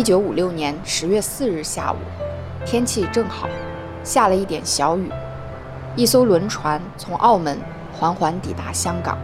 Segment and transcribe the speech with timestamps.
[0.00, 1.96] 一九五六年十月四日下午，
[2.64, 3.46] 天气正好，
[4.02, 5.12] 下了一点小雨。
[5.94, 7.58] 一艘轮船从澳门
[7.92, 9.18] 缓缓抵达香港，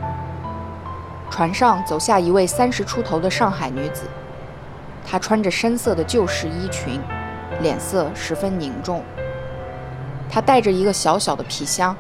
[1.31, 4.03] 船上走下一位三十出头的上海女子，
[5.03, 7.01] 她穿着深色的旧式衣裙，
[7.63, 9.03] 脸色十分凝重。
[10.29, 11.97] 她带着一个小小的皮箱，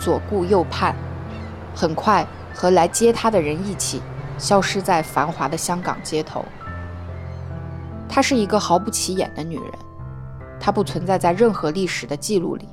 [0.00, 0.96] 左顾右盼，
[1.76, 4.02] 很快和来接她的人一起
[4.36, 6.44] 消失在繁华的香港街头。
[8.16, 9.70] 她是一个毫不起眼的女人，
[10.58, 12.66] 她不存在在任何历史的记录里。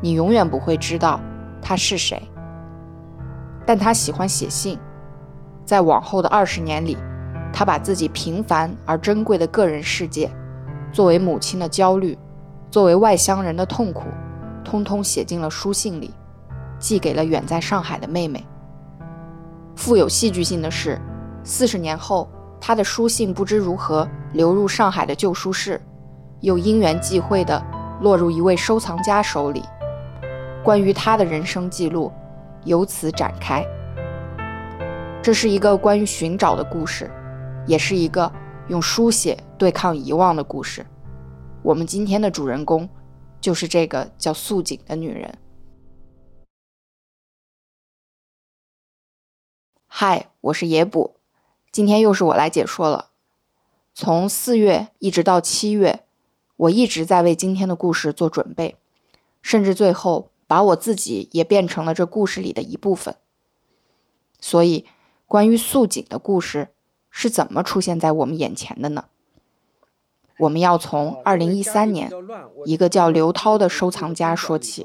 [0.00, 1.18] 你永远不会知道
[1.60, 2.22] 她是谁，
[3.66, 4.78] 但她喜欢写信。
[5.64, 6.96] 在往后的二十年里，
[7.52, 10.30] 她把自己平凡而珍贵的个人世界，
[10.92, 12.16] 作为母亲的焦虑，
[12.70, 14.04] 作为外乡人的痛苦，
[14.64, 16.14] 通通写进了书信里，
[16.78, 18.46] 寄给了远在上海的妹妹。
[19.74, 20.96] 富有戏剧性的是，
[21.42, 22.30] 四十年后，
[22.60, 25.80] 他的书信不知如何流入上海的旧书室，
[26.40, 27.60] 又因缘际会地
[28.00, 29.64] 落入一位收藏家手里。
[30.62, 32.12] 关于他的人生记录，
[32.64, 33.66] 由此展开。
[35.22, 37.10] 这是一个关于寻找的故事，
[37.66, 38.30] 也是一个
[38.68, 40.84] 用书写对抗遗忘的故事。
[41.62, 42.88] 我们今天的主人公，
[43.40, 45.32] 就是这个叫素锦的女人。
[49.86, 51.19] 嗨，我是野卜，
[51.72, 53.10] 今天又是我来解说了。
[53.94, 56.04] 从四月一直到七月，
[56.56, 58.76] 我一直在为今天的故事做准备，
[59.42, 60.30] 甚至最后。
[60.50, 63.14] 把我自己也变成了这故事里的一部分。
[64.40, 64.84] 所以，
[65.24, 66.70] 关于素锦的故事
[67.08, 69.04] 是怎么出现在我们眼前的呢？
[70.40, 72.10] 我们要从二零一三年
[72.64, 74.84] 一个叫刘涛的收藏家说起。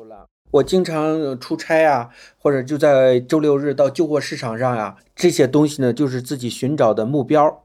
[0.56, 7.64] 我经常出差啊，或者就在周六日到旧货市场上呀，这些东西呢，就是自己寻找的目标。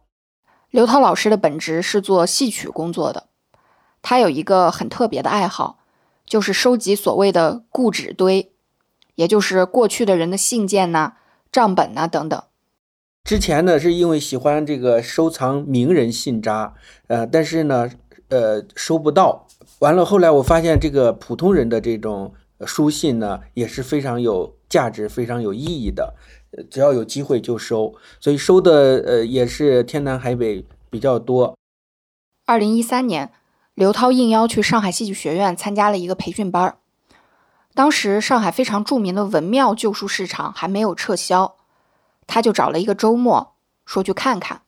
[0.71, 3.27] 刘涛老师的本职是做戏曲工作的，
[4.03, 5.79] 他有一个很特别的爱好。
[6.27, 8.53] 就是收集所谓的故纸堆，
[9.17, 11.15] 也就是过去的人的信件呐、
[11.51, 12.41] 账本呐等等。
[13.25, 16.75] 之前呢，是因为喜欢这个收藏名人信札，
[17.09, 17.91] 呃，但是呢，
[18.29, 19.49] 呃，收不到。
[19.81, 22.33] 完了，后来我发现这个普通人的这种
[22.67, 26.15] 书信呢，也是非常有价值、非常有意义的。
[26.71, 31.57] 只要有机会就收，所以收的呃也是天南海北比较多。
[32.47, 33.33] 二零一三年。
[33.75, 36.77] 刘涛应邀去上海戏剧学院参加了一个培训班儿。
[37.73, 41.57] 当时上海非常著名的文庙旧书市场还没有撤销，
[42.27, 43.55] 他就找了一个周末，
[43.87, 44.63] 说去看看。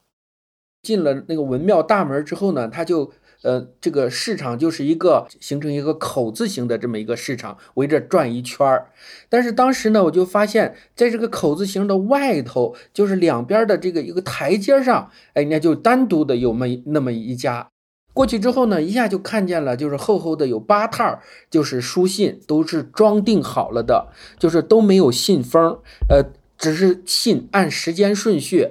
[0.82, 8.90] 进了那个文庙大门之后呢，他就呃，这个市场就是一个形成一个口字形的这么一个市场，围着转一圈儿。
[9.28, 17.68] 但是当时呢，我就发现，在这个口字形的外头，就是两边的这个一个台阶上，哎，那就单独的有么那么一家。
[18.14, 21.18] 过去之后呢，一下就看见了，就是厚厚的有八套，
[21.50, 25.78] 就是书信，都是装订好了的，就是都没有信封，
[26.08, 26.22] 呃，
[26.58, 28.68] 只是信按时间顺序。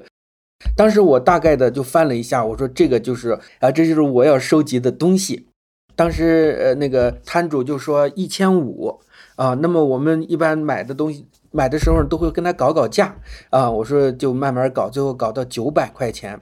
[0.76, 5.48] 当时我大概的就翻了一下，我说这个就是啊，这就是我要收集的东西。
[5.96, 9.02] 当时呃，那个摊主就说一千五
[9.36, 13.16] 啊，那么我们一般买的东西买的时候都会跟他搞搞价
[13.50, 16.40] 啊，我说就慢慢搞，最后搞到九百块钱。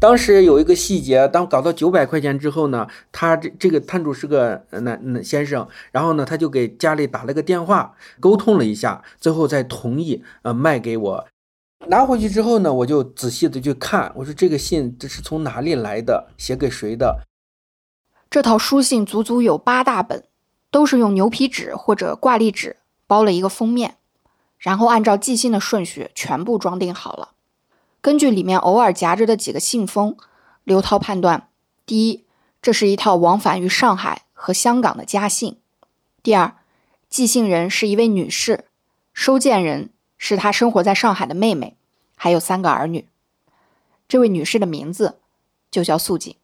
[0.00, 11.26] 当时有一个细节，当搞到九百块钱之后呢，他这这个摊主是个男男先生，然后呢，他就给家里打了个电话，沟通了一下，最后再同意呃卖给我。
[11.88, 17.20] 拿回去之后呢，我就仔细的去看，我说这个信这是从哪里来的，写给谁的？
[18.30, 20.24] 这套书信足足有八大本，
[20.70, 23.96] 都是用牛皮纸或者挂历纸包了一个封面，
[24.58, 27.30] 然后按照寄信的顺序全部装订好了。
[28.00, 30.16] 根据里面偶尔夹着的几个信封，
[30.64, 31.48] 刘涛判断：
[31.86, 32.24] 第一，
[32.60, 35.58] 这是一套往返于上海和香港的家信；
[36.22, 36.56] 第二，
[37.08, 38.64] 寄信人是一位女士，
[39.12, 41.76] 收件人是她生活在上海的妹妹，
[42.16, 43.06] 还有三个儿女。
[44.08, 45.16] 这位女士的名字
[45.70, 46.36] 就叫素锦。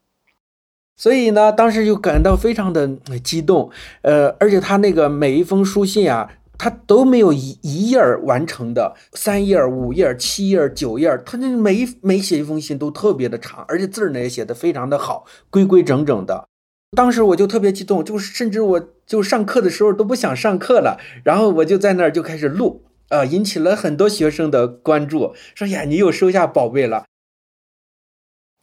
[0.97, 2.89] 所以呢，当时就感到非常的
[3.23, 3.71] 激动，
[4.03, 6.31] 呃，而且她那个每一封书信啊。
[6.63, 16.47] 他都没有一一页完成的，三页、五页、七页、九页，他那每每写一封信都特别的长，而且字儿呢也写的非常的好，规规整整的。
[16.95, 27.05] 当时我就特别激动，就是甚至我就上课的时候都不想上课了，然后我就在那儿就开始录，啊，引起了很多学生的关注，说呀，你又收下宝贝了。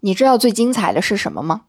[0.02, 1.68] 你知道最精彩的是什么吗？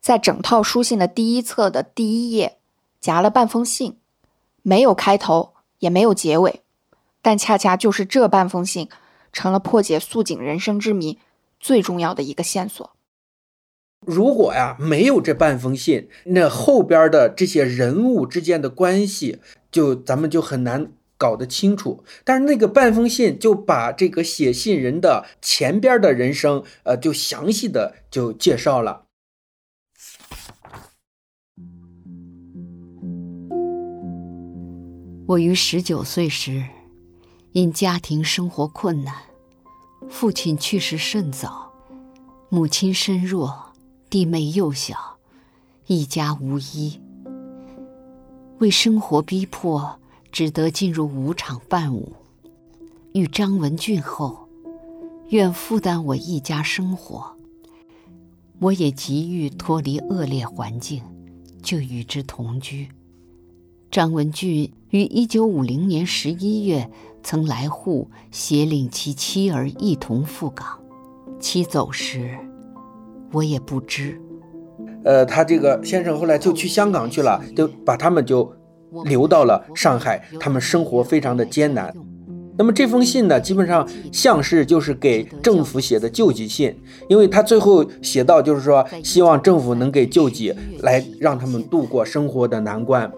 [0.00, 2.58] 在整套书信的第一册的第一页，
[3.00, 3.96] 夹了半封信，
[4.62, 5.54] 没有开头。
[5.78, 6.62] 也没有结尾，
[7.20, 8.88] 但恰恰就是这半封信，
[9.30, 11.18] 成了破解素锦人生之谜
[11.60, 12.96] 最重要的一个线索。
[14.00, 19.38] 如果呀没有这半封信，那后边的这些人物之间的关系，
[19.70, 22.04] 就咱们就很难搞得清楚。
[22.24, 29.04] 但是那个半封信就把这个写信人的前边的人生，呃，就详细的就介绍了。
[35.28, 36.64] 我于十九岁时，
[37.52, 39.12] 因家庭生活困难，
[40.08, 41.72] 父亲去世甚早，
[42.48, 43.72] 母亲身弱，
[44.08, 45.18] 弟妹幼小，
[45.88, 47.00] 一家无依。
[48.58, 49.98] 为生活逼迫，
[50.36, 52.12] 只得进入舞场伴舞。
[53.14, 54.46] 遇张文俊后，
[55.30, 57.34] 愿负担我一家生活。
[58.58, 61.02] 我也急于脱离恶劣环境，
[61.62, 62.88] 就与之同居。
[63.90, 66.90] 张文俊于一九五零年十一月
[67.22, 70.78] 曾来沪，携领其妻儿一同赴港。
[71.40, 72.36] 其走时，
[73.32, 74.20] 我也不知。
[75.02, 78.54] 呃，他这个先生后来就去香港去了，就把他们就
[79.04, 81.94] 留到了上海，他们生活非常的艰难。
[82.58, 86.74] 那么这封信呢，基本上像是就是给政府写的救济信，
[87.08, 93.12] 因为他最后写到就是说，希望政府能给救济，来让他们度过生活的难关。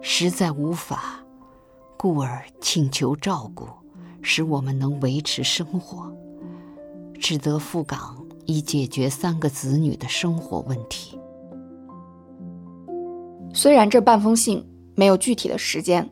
[0.00, 1.24] 实在无法，
[1.96, 3.66] 故而请求照顾，
[4.22, 6.12] 使我们能维持生活。
[7.18, 11.18] 只得赴港，以解决三个子女的生活问题。
[13.52, 14.64] 虽然这半封信
[14.94, 16.10] 没有具体的时间，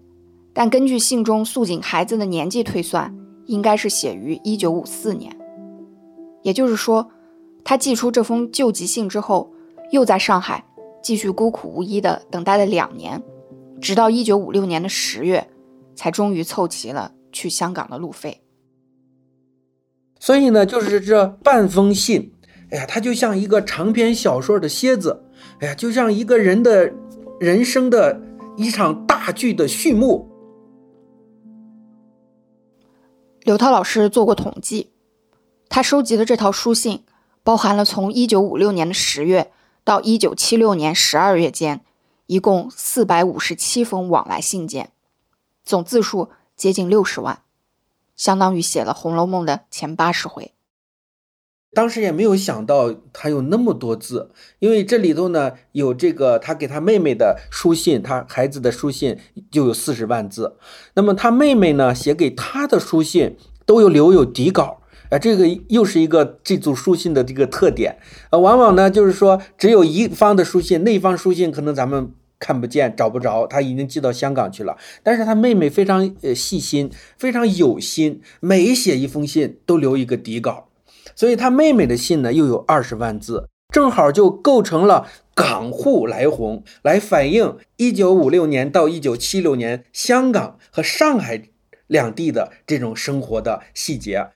[0.53, 3.15] 但根据信中素锦孩子的年纪推算，
[3.47, 5.37] 应该是写于一九五四年。
[6.43, 7.11] 也就是说，
[7.65, 9.53] 他寄出这封救急信之后，
[9.93, 10.65] 又在上海
[11.03, 13.23] 继续孤苦无依的等待了两年。
[13.81, 15.49] 直到一九五六年的十月，
[15.95, 18.41] 才终于凑齐了去香港的路费。
[20.21, 22.33] 所以呢，就是这半封信，
[22.71, 25.25] 哎呀，它就像一个长篇小说的蝎子，
[25.59, 26.93] 哎呀，就像一个人的
[27.41, 28.21] 人生的
[28.57, 30.29] 一场大剧的序幕。
[33.43, 34.93] 刘涛老师做过统计，
[35.69, 37.05] 他收集的这套书信，
[37.43, 39.53] 包含了从一九五六年的十月
[39.85, 41.85] 到一九七六年十二月间。
[42.27, 44.93] 一共四百五十七封往来信件，
[45.65, 47.43] 总字数接近六十万，
[48.17, 50.55] 相当于写了《红楼梦》的前八十回。
[51.75, 59.19] 当时也没有想到他有那么多字，因为这里头呢有这个他给他妹妹的书信，他孩子的书信
[59.51, 60.57] 就有四十万字。
[60.95, 67.97] 那么他妹妹呢写给他的书信都有留有底稿，啊，这个又是一个这组书信的这个特点。
[68.31, 72.13] 呃，往往呢就是说只有一方的书信，那方书信可能咱们。
[72.45, 74.77] 看不见，找不着，他已经寄到香港去了。
[75.05, 80.67] 但是他妹妹非常呃细心，非常有心，每写一封信都留一个底稿，
[81.15, 91.51] 所以他妹妹的信呢又有二十万字，正好就构成了港沪来鸿，来反映一九五六年到一九七六年香港和上海
[91.87, 94.31] 两地的这种生活的细节。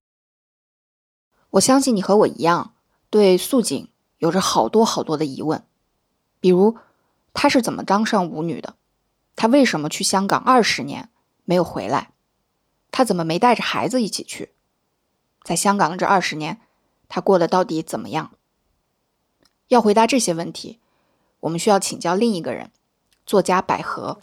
[1.50, 2.74] 我相信你和我一样，
[3.10, 3.88] 对素锦
[4.19, 5.62] 有着好多好多的疑问，
[6.40, 6.76] 比如。
[7.38, 8.76] 她是怎么当上舞女的？
[9.36, 11.10] 她为什么去香港二十年
[11.44, 12.12] 没有回来？
[12.91, 14.55] 她怎么没带着孩子一起去？
[15.46, 16.60] 在香港的这二十年，
[17.08, 18.32] 他过得到底怎么样？
[19.69, 20.81] 要回答这些问题，
[21.38, 22.72] 我们需要请教另一个人，
[23.24, 24.19] 作家百合。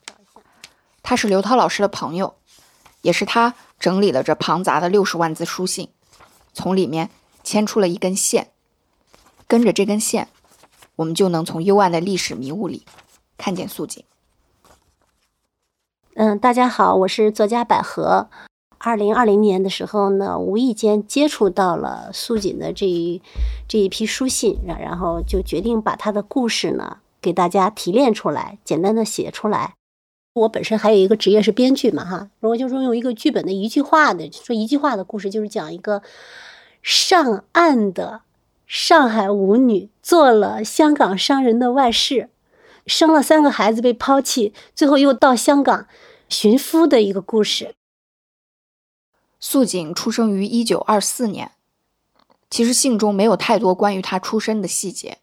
[1.01, 2.35] 他是刘涛老师的朋友，
[3.03, 5.87] 也是他整理了这庞杂的六十万字书信，
[6.51, 7.09] 从里面
[7.41, 8.51] 牵出了一根线，
[9.47, 10.27] 跟着这根线，
[10.97, 12.85] 我们就能从幽暗的历史迷雾里。
[13.37, 14.03] 看见素锦。
[16.15, 18.29] 嗯，大家好，我是作家百合。
[18.85, 23.21] 二零二零年的时候呢，无意间接触到了素锦的这一
[23.65, 29.75] 这一批书信，然然后就决定把他的故事呢给大家提炼出来，简单的写出来。
[30.33, 36.01] 我本身还有一个职业是编剧嘛，哈，如果就说用一个剧本的一句话的说一句话的故事，就是讲一个
[36.81, 38.19] 上岸的
[38.67, 42.29] 上海舞女做了香港商人的外室。
[42.85, 45.87] 生了三个孩子被抛弃，最后又到香港
[46.27, 47.75] 寻夫的一个故事。
[49.45, 51.51] 素锦出生于一九二四年，
[52.49, 55.17] 其实信中没有太多关于她出生的细节，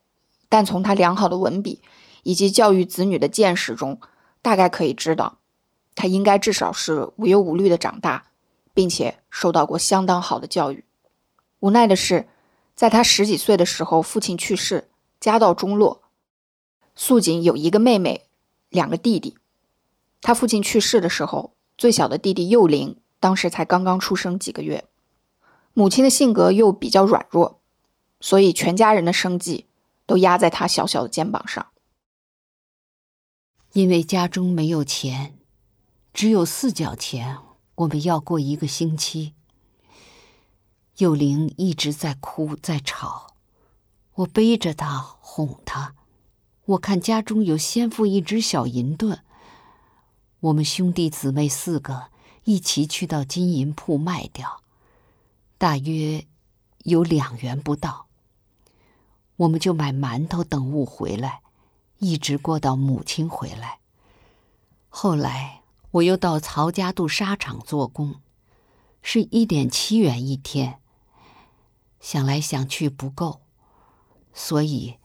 [0.50, 1.80] 但从她良好的文笔
[2.22, 3.98] 以及教育子女的见识中，
[4.42, 5.38] 大概可以知道，
[5.94, 8.26] 她应该至少是无忧无虑的长大，
[8.74, 10.84] 并且受到过相当好的教育。
[11.60, 12.28] 无奈的是，
[12.74, 16.02] 在她十几岁的时候，父亲去世，家道中落。
[16.94, 18.26] 素锦有一个妹妹，
[18.68, 19.38] 两个弟弟。
[20.20, 24.84] 他父亲去世的时候，最小的弟弟幼龄当时才刚刚出生几个月。
[25.72, 27.60] 母亲的性格又比较软弱，
[28.20, 29.66] 所以全家人的生计
[30.04, 31.68] 都压在他小小的肩膀上。
[33.72, 35.38] 因为家中没有钱，
[36.12, 37.38] 只有四角钱，
[37.76, 39.34] 我们要过一个星期。
[40.96, 43.36] 幼玲一直在哭，在吵，
[44.14, 45.94] 我背着她哄她。
[46.64, 49.20] 我看家中有先父一只小银盾，
[50.40, 52.09] 我们兄弟姊妹四个
[52.44, 54.62] 一起去到金银铺卖掉，
[55.58, 56.26] 大约
[56.84, 58.06] 有两元不到。
[59.36, 61.42] 我们就买馒头等物回来，
[61.98, 63.78] 一直过到母亲回来。
[64.88, 68.16] 后来我又到曹家渡沙场做工，
[69.02, 70.80] 是一点七元一天。
[72.00, 73.42] 想来想去不够，
[74.32, 74.96] 所以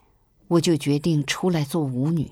[0.48, 2.32] 我就决定出来做舞女。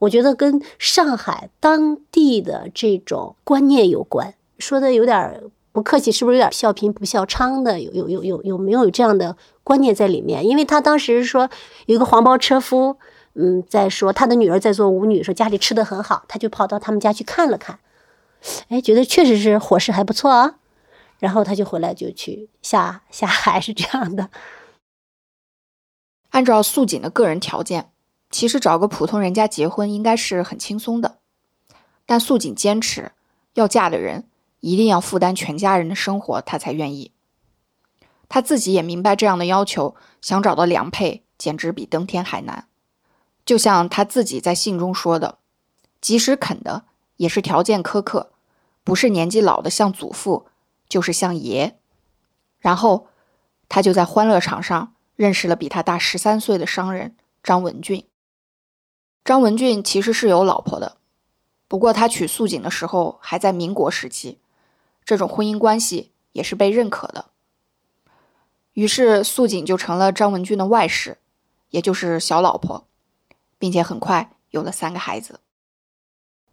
[0.00, 7.80] 我觉得跟上海当地的这种观念有关，说的有点不客气，是不是有点笑贫不笑娼的？
[7.80, 10.46] 有有有有有没有这样的观念在里面？
[10.46, 11.50] 因为他当时说
[11.86, 12.96] 有一个黄包车夫，
[13.34, 17.78] 嗯，在说他的女儿在做舞女，说家里吃的很好，他就跑到他们家去看了看，
[18.68, 20.56] 哎，觉得确实是伙食还不错啊。
[21.18, 24.30] 然后他就回来就去下下海，是这样的。
[26.30, 27.90] 按照素锦的个人条件，
[28.30, 31.18] 其实找个普通人家结婚应该是很轻松的。
[32.06, 33.12] 但素锦坚持
[33.54, 34.28] 要嫁的人
[34.60, 37.12] 一定要负担全家人的生活，她才愿意。
[38.28, 42.66] 她自己也明白这样的要求，想找到良配简直比登天还难。
[43.44, 45.38] 就像她自己在信中说的
[46.00, 46.84] ：“即使肯的，
[47.16, 48.32] 也是条件苛刻，
[48.84, 50.46] 不是年纪老的像祖父。”
[50.88, 51.76] 就是像爷，
[52.60, 53.08] 然后
[53.68, 58.07] 他就在欢乐场上认识了比他大十三岁的商人张文俊。
[59.28, 60.96] 张文俊其实是有老婆的，
[61.68, 64.38] 不过他娶素锦的时候还在民国时期，
[65.04, 67.26] 这种婚姻关系也是被认可的。
[68.72, 71.18] 于是素锦就成了张文俊的外室，
[71.68, 72.86] 也就是小老婆，
[73.58, 75.40] 并且很快有了三个孩子。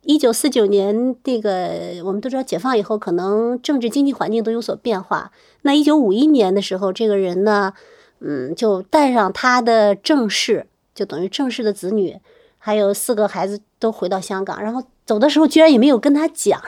[0.01, 5.31] 一九四九年，这个我们都知道，解放以后可能政治经济环境都有所变化。
[5.61, 7.73] 那一九五一年的时候，这个人呢，
[8.19, 12.19] 嗯，就带上他的正室，就等于正室的子女，
[12.65, 14.59] 还有四个孩子都回到香港。
[14.59, 16.59] 然后走的时候，居然也没有跟他讲。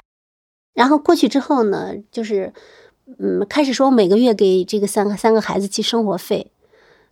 [0.75, 2.53] 然后过去之后呢，就是
[3.17, 6.51] 嗯，开始说每个月给这个三个三个孩子寄生活费。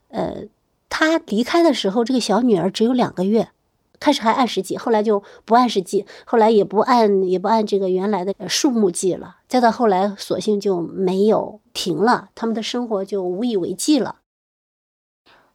[0.10, 0.44] 呃，
[0.88, 3.50] 他离开的时候，这个小女儿只有两个月。
[3.98, 9.38] 开始还按时寄，后来就不按时寄，后来也不按也不按这个原来的数目寄了。
[9.48, 14.18] 再到后来，索性就没有停了，他们的生活就无以为继了。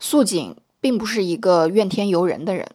[0.00, 2.66] 素锦并不是一个怨天尤人的人。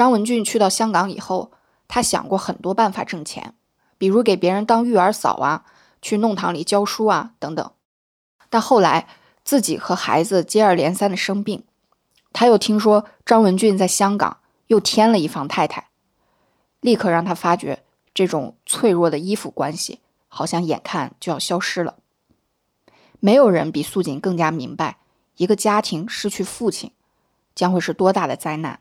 [0.00, 1.52] 张文俊去到香港以后，
[1.86, 3.52] 他想过很多办法挣钱，
[3.98, 5.66] 比如给别人当育儿嫂啊，
[6.00, 7.70] 去弄堂里教书啊等等。
[8.48, 9.06] 但后来
[9.44, 11.64] 自己和孩子接二连三的生病，
[12.32, 14.38] 他又听说张文俊在香港。
[14.68, 15.88] 又添了一房太太，
[16.80, 17.82] 立刻让他发觉
[18.14, 21.96] 这种脆弱的依附关系好像眼看就要消失了。
[23.18, 24.96] 没有人比素锦更加明白，
[25.36, 26.92] 一个家庭失去父亲
[27.54, 28.80] 将会是多大的灾难。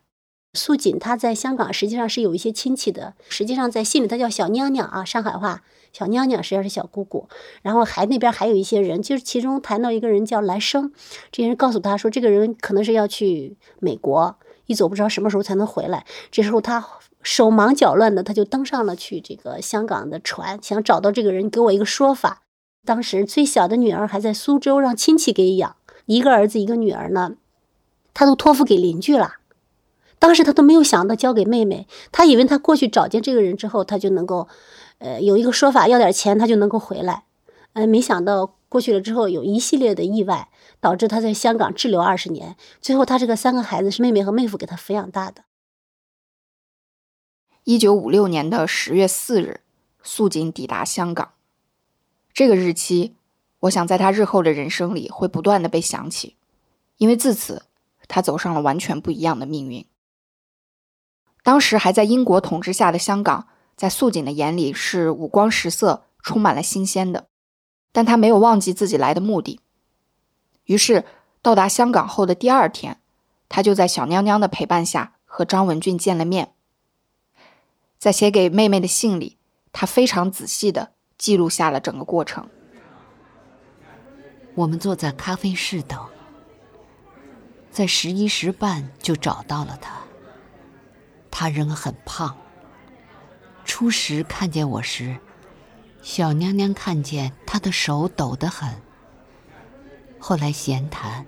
[0.54, 7.28] 素锦她在香港实际上是有一些亲戚的，实际上在信里她叫小娘娘啊，上海话小娘娘实际上是小姑姑。
[7.62, 10.92] 然后还那边还有一些人，就是其中谈到一个人叫来生，
[11.32, 14.38] 这些人告诉他说，这个人可能是要去美国。
[14.66, 16.86] 一走不知道什么时候才能回来，这时候他
[17.24, 22.44] 手忙脚乱的，他就登上了去这个香港的船，想找到这个人，给我一个说法。
[22.86, 25.76] 当时最小的女儿还在苏州，让亲戚给养，
[26.06, 27.34] 一个儿子一个女儿呢，
[28.14, 29.38] 他都托付给邻居了。
[30.20, 34.48] 当时他都没有想到交给妹妹，他以为他过去找见这个人之后，他就能够，
[35.00, 37.24] 呃，有一个说法要点钱，他就能够回来。
[37.74, 40.50] 呃，没想到过去了之后，有一系列的意外。
[40.82, 45.44] 导致他在香港滞留二十年，最后他这个三个孩子是妹妹和妹夫给他抚养大的。
[47.66, 49.60] 一九五六年的十月四日，
[50.02, 51.34] 素锦抵达香港。
[52.32, 53.14] 这个日期，
[53.60, 56.38] 我想在他日后的人生里会不断的被想起，
[56.96, 57.64] 因为自此
[58.08, 59.86] 他走上了完全不一样的命运。
[61.50, 67.26] 当时还在英国统治下的香港，在素锦的眼里是五光十色、充满了新鲜的，
[67.92, 69.60] 但他没有忘记自己来的目的。
[70.66, 71.06] 于是，
[71.42, 73.02] 到达香港后的第二天，
[73.50, 76.54] 他就在小娘娘的陪伴下和张文俊见了面。
[77.98, 79.40] 在写给妹妹的信里，
[79.74, 82.48] 他非常仔细地记录下了整个过程。
[84.54, 86.00] 我们坐在咖啡室等，
[87.72, 89.94] 在十一时半就找到了他。
[91.32, 92.36] 他仍很胖。
[93.66, 95.18] 初时看见我时，
[96.02, 98.82] 小娘娘看见他的手抖得很。
[100.20, 101.26] 后来闲谈，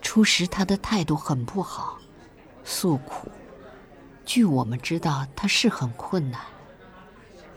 [0.00, 1.98] 初时他的态度很不好，
[2.62, 3.30] 诉苦。
[4.24, 6.40] 据我们知道，他是很困难。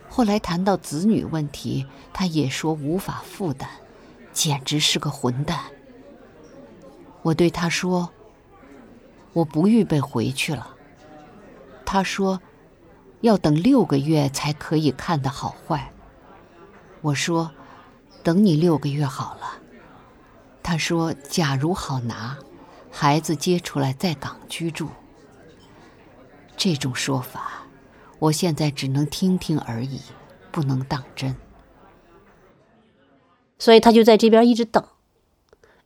[0.10, 3.68] 后来谈到子女问题，他也说无法负担，
[4.32, 5.60] 简直是个混蛋。
[7.22, 8.12] 我对他说
[9.34, 10.76] ：“我不预备回去了。”
[11.86, 12.42] 他说
[13.22, 15.92] ：“要等六个月才可以看的好坏。”
[17.02, 17.52] 我说
[18.24, 19.60] ：“等你六个月好了。”
[20.64, 22.38] 他说：“假如好拿，
[22.90, 24.88] 孩子接出来在港居住。”
[26.56, 27.64] 这种说法，
[28.20, 30.00] 我现在只能听听而已，
[30.52, 31.36] 不能当真。
[33.60, 34.86] 所以他就在这边一直等，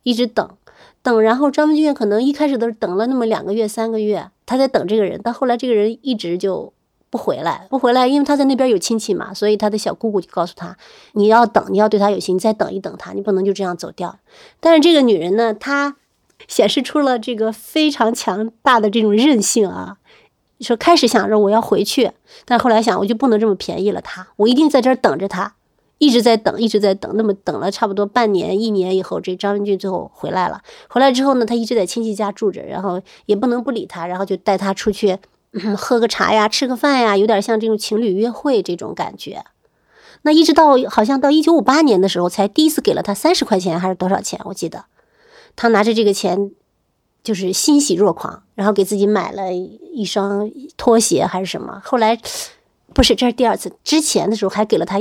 [0.04, 0.58] 一直等，
[1.01, 1.22] 等。
[1.22, 5.22] 然后张文俊可能一开始都是等了那么两个月、三个月，他在等这个人。
[5.24, 6.74] 但后来这个人一直就
[7.12, 10.75] 不回来，不回来，因为他在那边有亲戚嘛，所以他的小姑姑就告诉他
[11.13, 14.18] ：“你要等，你要对他有心，你再等一等他，你不能就这样走掉。”
[14.60, 15.98] 但是这个女人呢，她
[16.48, 19.98] 显示出了这个非常强大的这种韧性啊。
[20.60, 22.13] 说开始想着我要回去，
[22.44, 25.54] 但后来想我就不能这么便宜了他，我一定在这儿等着他，
[25.98, 27.12] 一直在等，一直在等。
[27.16, 30.62] 那么等了差不多半年、一年以后，这张文俊最后回来了。
[30.89, 35.18] 回来之后呢，他一直在亲戚家住着，然后也不能不理他，然后就带他出去
[35.75, 39.44] 喝个茶呀、吃个饭呀，有点像这种情侣约会这种感觉。
[40.24, 44.39] 那一直到好像到一九五八年的时候，才第一次给了他三十块钱还是多少钱？
[44.46, 44.86] 我记得
[45.56, 46.51] 他拿着这个钱。
[47.24, 51.82] 就是欣喜若狂，然后给自己买了一双拖鞋还是什么。
[51.84, 52.18] 后来，
[52.94, 53.74] 不是，这是第二次。
[53.84, 54.98] 之前的时候还给了他，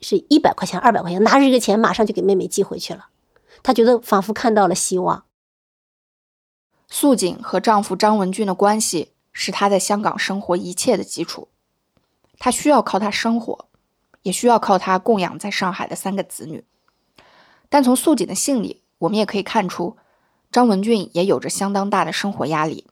[0.00, 3.08] 是一百块钱、二百块钱，拿着这个钱马上就给妹妹寄回去了。
[3.62, 5.24] 她觉得仿佛看到了希望。
[6.88, 11.48] 素锦和丈夫张文俊的关系是她在香港生活一切的基础，
[12.38, 13.68] 她需要靠他生活，
[14.22, 16.64] 也需要靠他供养在上海的三个子女。
[17.68, 19.96] 但从素锦的信里，我们也可以看出。
[20.52, 22.86] 张文俊也有着相当大的生活压力，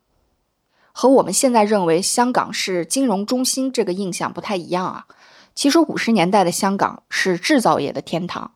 [0.92, 5.07] 和我们现在认为香港是金融中心这个印象不太一样啊。
[5.54, 8.52] 其实五十年代的香港是制造业的天堂。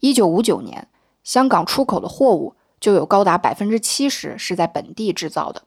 [0.00, 0.88] 一九五九年，
[1.22, 5.64] 香港出口的货物就有高达百分之七十是在本地制造的，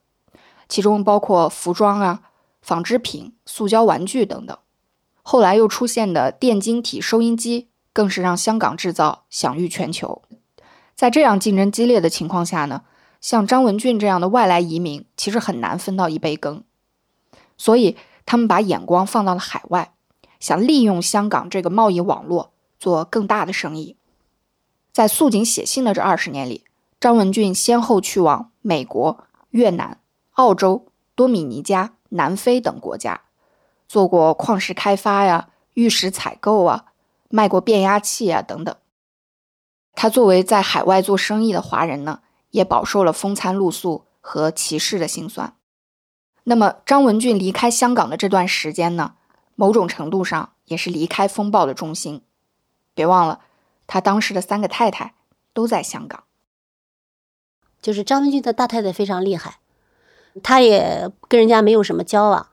[0.68, 2.22] 其中包括服装啊、
[2.62, 4.58] 纺织品、塑胶玩具等等。
[5.22, 10.24] 后来又出现的电晶体收音机，更是让香港制造享誉全球。
[10.96, 12.84] 在这样竞争激烈的情况下呢，
[13.22, 16.64] 像张文俊这样的外来移民其实很难分到一杯羹，
[17.58, 19.94] 所以他们把眼光放到了海外，
[20.40, 23.96] 想利用香港这个贸易网络做更大的生意。
[24.92, 26.66] 在素锦写信的这二十年里，
[27.00, 30.00] 张文俊先后去往美国、越南、
[30.34, 33.22] 澳洲、多米尼加、南非等国家，
[33.88, 36.86] 做过矿石开发呀、玉石采购啊，
[37.30, 38.76] 卖过变压器啊等等。
[39.94, 42.22] 他作为在海外做生意的华人呢，
[42.52, 45.54] 也饱受了风餐露宿和歧视的辛酸。
[46.46, 49.16] 那么，张文俊离开香港的这段时间呢，
[49.60, 52.22] 某种程度上也是离开风暴的中心。
[52.94, 53.42] 别忘了，
[53.88, 55.16] 他当时的三个太太
[55.54, 56.24] 都在香港。
[57.82, 59.60] 就是张文俊的大太太非常厉害，
[60.42, 62.48] 他也跟人家没有什么交往。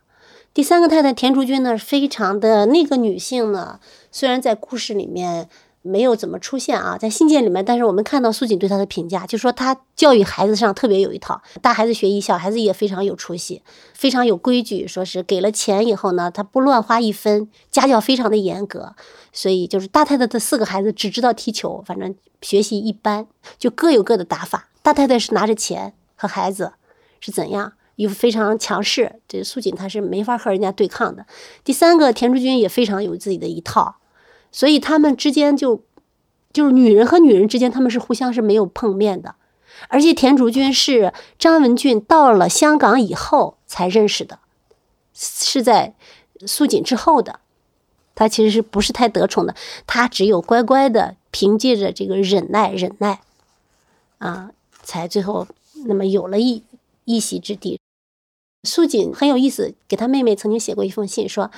[0.52, 3.78] 第三个太太田竹君呢，非常的那个女性呢，
[4.10, 5.48] 虽然在故事里面。
[5.86, 13.62] 没有怎么出现啊，在信件里面，但是我们看到苏锦对他的评价，就说他教育孩子上特别有一套，大孩子学艺，小孩子也非常有出息，
[13.94, 14.86] 非常有规矩。
[14.86, 18.94] 说是给了钱以后呢，他不乱花一分，家教非常的严格。
[19.32, 23.26] 所以就是大太太的四个孩子只知道踢球，反正学习一般，
[23.58, 24.68] 就各有各的打法。
[24.82, 26.72] 大太太是拿着钱和孩子
[27.20, 31.26] 是怎样，又非常强势，这苏锦他是没法和人家对抗的。
[31.64, 33.96] 第三个田竹君也非常有自己的一套。
[34.50, 35.82] 所以他们之间就，
[36.52, 39.34] 就是女人和女人之间，他们是互相是没有碰面的。
[39.88, 44.38] 而且田竹君是张文俊到了香港以后才认识的，
[45.12, 45.94] 是在
[46.46, 47.40] 素锦之后的。
[48.14, 49.54] 他其实是不是太得宠的？
[49.86, 53.20] 他只有乖乖的凭借着这个忍耐、忍耐，
[54.16, 55.46] 啊，才最后
[55.84, 56.62] 那么有了一
[57.04, 57.78] 一席之地。
[58.62, 61.50] 素锦很有意思，给他妹妹曾经写过一封信说。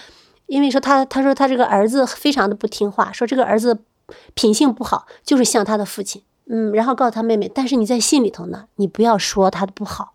[0.49, 3.85] 因为说他，他说他这个儿子非常的不听话，说这个儿子
[4.33, 10.15] 品性不好，就是像他的父亲，嗯，然后告诉他妹妹，但是你在信里头呢，你不要说他的不好，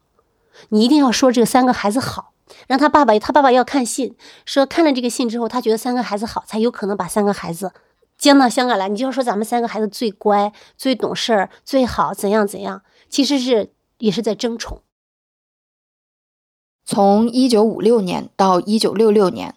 [0.70, 2.34] 你一定要说这三个孩子好，
[2.66, 7.72] 让他爸爸，他爸爸要看信，说看了这个信之后，他觉得三个孩子好，才有可能把三个孩子
[8.18, 8.90] 接到香港来。
[8.90, 13.70] 你就要说咱们三个孩子最乖、最懂事儿、最好，怎样怎样，其实是
[14.00, 14.82] 也是在争宠。
[16.84, 19.54] 从一九五六年到一九六六年。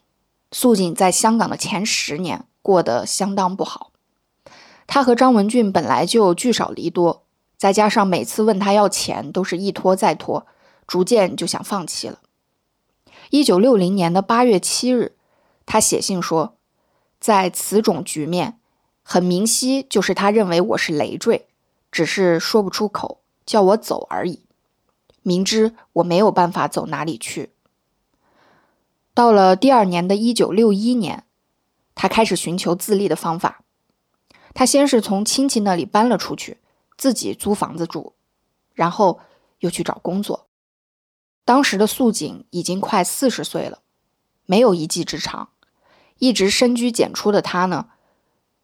[0.59, 3.93] 素锦在香港的前十年过得相当不好。
[4.87, 7.25] 她和张文俊本来就聚少离多，
[7.59, 10.47] 再加上每次问他要钱都是一拖再拖，
[10.87, 12.21] 逐渐就想放弃了。
[13.29, 15.15] 一九六零年的八月七日，
[15.67, 16.57] 他写信说，
[17.21, 18.59] 在此种局面，
[19.03, 21.49] 很明晰就是他认为我是累赘，
[21.93, 24.41] 只是说不出口，叫我走而已。
[25.21, 27.51] 明知我没有办法走哪里去。
[29.17, 31.25] 到了第二年的一九六一年，
[31.95, 33.65] 他开始寻求自立的方法。
[34.53, 36.59] 他先是从亲戚那里搬了出去。
[36.99, 38.15] 自己租房子住，
[38.75, 39.21] 然后
[39.61, 40.49] 又去找工作。
[41.45, 43.81] 当时的素锦已经快四十岁了，
[44.47, 45.51] 没有一技之长，
[46.19, 47.89] 一直深居简出的他呢，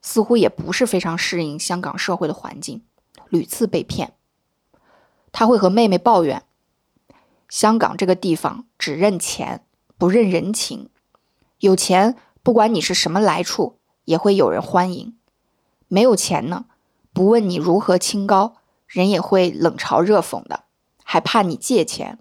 [0.00, 2.82] 似乎也不是非常适应香港社会的环境，
[3.28, 4.14] 屡次被骗。
[5.30, 6.42] 他会和妹妹抱怨：
[7.50, 9.66] 香港这个地方只认钱，
[10.02, 10.88] 不认人情。
[11.60, 15.12] 有钱，不管你是什么来处，也会有人欢迎；
[15.86, 16.64] 没有钱呢？
[17.12, 18.56] 不问你如何清高，
[18.88, 20.64] 人也会冷嘲热讽的，
[21.04, 22.18] 还怕你借钱。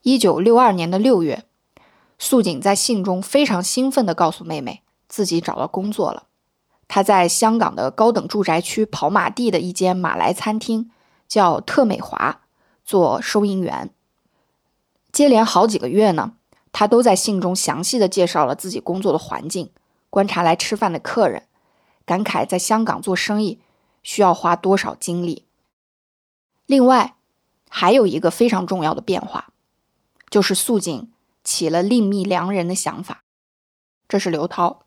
[0.00, 1.44] 一九六二年的六月，
[2.18, 6.28] 素锦在信中非常兴奋地告诉妹妹，自己找到工作了。
[6.88, 10.90] 她在香港的高等住宅区跑马地的一间马来餐厅，
[11.28, 12.40] 叫特美华，
[12.86, 13.92] 做收银员。
[15.12, 16.34] 接连好几个月呢，
[16.72, 19.70] 他都在信中详细的介绍了自己工作的环境，
[20.10, 21.44] 观察来吃饭的客人。
[22.04, 23.60] 感慨在香港做生意
[24.02, 25.44] 需要花多少精力。
[26.64, 27.16] 另外，
[27.68, 29.52] 还有一个非常重要的变化，
[30.30, 31.10] 就是素锦
[31.44, 33.24] 起了另觅良人的想法。
[34.08, 34.84] 这是刘涛，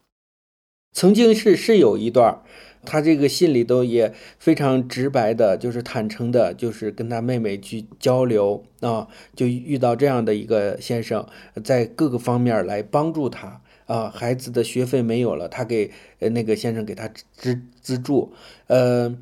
[0.92, 2.42] 曾经是是有一段，
[2.86, 11.28] 他这个信里头也非常直白的，就是坦诚的，就是跟他妹妹去交流啊，就遇到这样的一个先生，
[11.64, 13.62] 在各个方面来帮助他。
[13.88, 18.32] 啊，孩子的学费没有了，他给呃那个先生给他资资助，
[18.68, 19.14] 呃，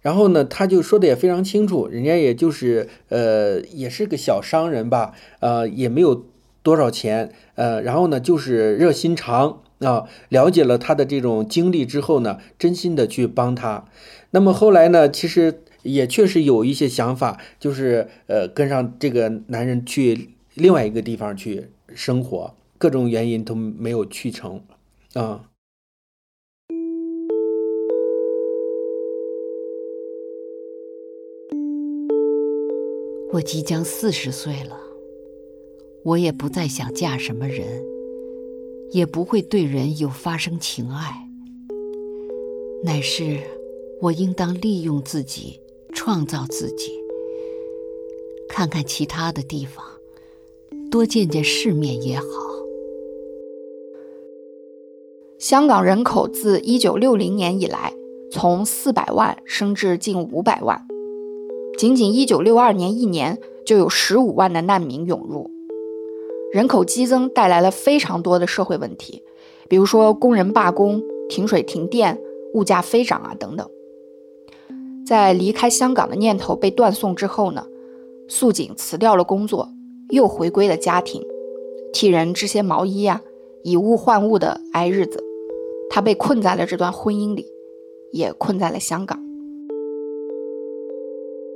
[0.00, 6.26] 然后呢，他就说的也非常清楚，人家也就是呃也是个小商人吧，呃也没有
[6.64, 13.86] 多少钱，呃，然后呢就是热心肠啊，了解了他的这种经历之后呢，真心的去帮他。
[14.30, 22.54] 那么后来呢，其实也确实有一些想法，就是呃跟上这个男人去另外一个地方去生活。
[22.78, 24.62] 各种原因都没有去成，
[25.12, 25.44] 啊！
[33.32, 34.80] 我即将四十岁了，
[36.04, 37.82] 我也不再想嫁什么人，
[38.92, 41.28] 也不会对人有发生情爱，
[42.82, 43.38] 乃是
[44.00, 45.60] 我应当利用自己，
[45.92, 46.90] 创造自己，
[48.48, 49.84] 看看其他的地方，
[50.90, 52.26] 多见见世面也好。
[55.38, 57.94] 香港人口自一九六零年以来，
[58.32, 60.86] 从四百万升至近五百万，
[61.78, 65.50] 仅仅一九六二年一年就有十五万的难民涌入。
[66.52, 69.22] 人口激增带来了非常多的社会问题，
[69.68, 72.20] 比如说工人罢工、停水停电、
[72.54, 73.68] 物价飞涨啊等等。
[75.06, 77.66] 在离开香港的念头被断送之后呢，
[78.28, 79.68] 素锦辞掉了工作，
[80.10, 81.22] 又回归了家庭，
[81.92, 83.22] 替人织些毛衣呀，
[83.62, 85.22] 以物换物的挨日子。
[85.88, 87.46] 他被困在了这段婚姻里，
[88.12, 89.20] 也困在了香港。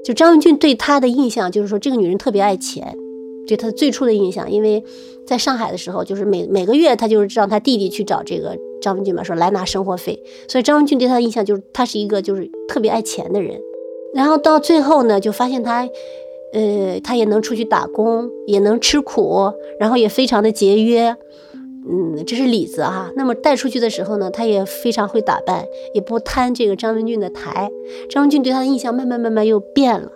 [0.04, 2.98] 就张文俊对他的印象，就是说这个女人特别爱钱，
[3.46, 4.50] 对他最初的印象。
[4.50, 4.82] 因为
[5.26, 10.22] 在上海的时候，就是每每个月他就是让他弟弟去找这个张文俊嘛，说来拿生活费。
[10.48, 13.60] 所以张文俊对他的印象就是他是一个就是特别爱钱的人。
[14.14, 15.88] 然后到最后呢，就发现他，
[16.52, 21.16] 呃，他也能出去打工，也能吃苦，然后也非常的节约。
[21.86, 23.10] 嗯，这是里子哈。
[23.16, 27.70] 那么带出去的时候呢，他也非常会打扮，也不贪这个张文俊的台。
[28.08, 30.12] 张文俊对他的印象慢慢慢慢又变了。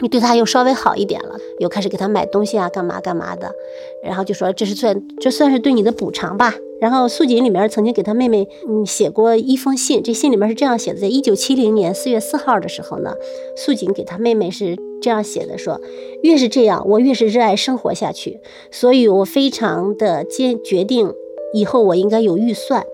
[0.00, 3.52] 你对他又稍微好一点了，又开始给他买东西啊，干嘛干嘛的，
[4.02, 6.54] 然后就说这是算这算是对你的补偿吧。
[6.80, 13.16] 然后素锦里面曾经给他妹妹嗯写过一封信，这信里面是这样写的：在一九七零年四月四号的时候呢，
[13.56, 15.80] 素锦给他妹妹是这样写的，说
[16.22, 18.38] 越是这样，我越是热爱生活下去，
[18.70, 21.12] 所以我非常的坚决定
[21.52, 22.84] 以后我应该有预算。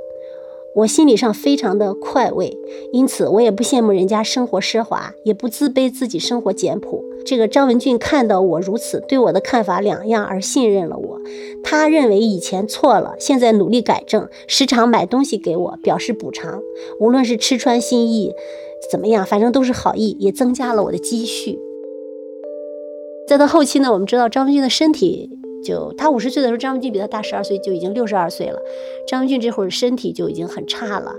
[0.75, 2.59] 我心理上非常的快慰，
[2.93, 7.05] 因此我也不羡慕人家生活奢华，也不自卑自己生活简朴。
[7.25, 11.21] 这个张文俊看到我如此，对我的看法两样而信任了我。
[11.63, 16.61] 他认为以前错了，现在努力改正，时常买东西给我表示补偿，
[16.99, 18.33] 无论是吃穿心意
[18.91, 21.57] 怎么样，反正都是好意，也增加了我的积蓄。
[23.29, 25.31] 再到后期呢，我们知道张文俊的身体。
[25.65, 28.61] 就他五十岁的时候，张文俊比他大十二岁，就已经六十二岁了。
[29.09, 31.15] 张文俊这会儿身体就已经很差了，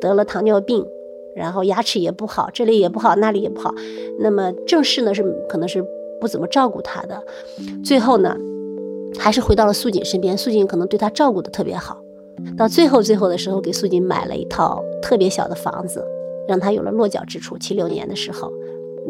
[0.00, 0.86] 得了糖尿病，
[1.34, 3.74] 然后牙齿也不好，这里也不好，那里也不好。
[4.20, 5.84] 那么正室呢是可能是
[6.20, 7.22] 不怎么照顾他的，
[7.84, 8.36] 最后呢，
[9.18, 10.38] 还是回到了素锦身边。
[10.38, 12.00] 素锦可能对他照顾的特别好，
[12.56, 16.04] 到最后最后的时候，给素锦买了一套特别小的房子，
[16.48, 17.58] 让他有了落脚之处。
[17.58, 18.52] 七六年的时候，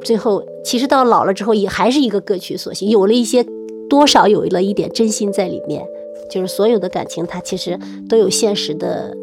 [0.02, 3.44] 最后其实到老了之后，也还是一个各取所需，有了一些
[3.88, 5.86] 多少有了一点真心在里面。
[6.30, 9.16] 就是所有的感情，它其实都有现实的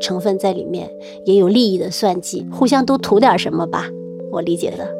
[0.00, 0.90] 成分在里面，
[1.24, 3.88] 也有利益的算计，互相都图点什么吧。
[4.30, 4.94] 我理解的。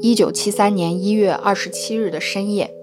[0.00, 2.74] 一九七三年一月二十七日的深夜，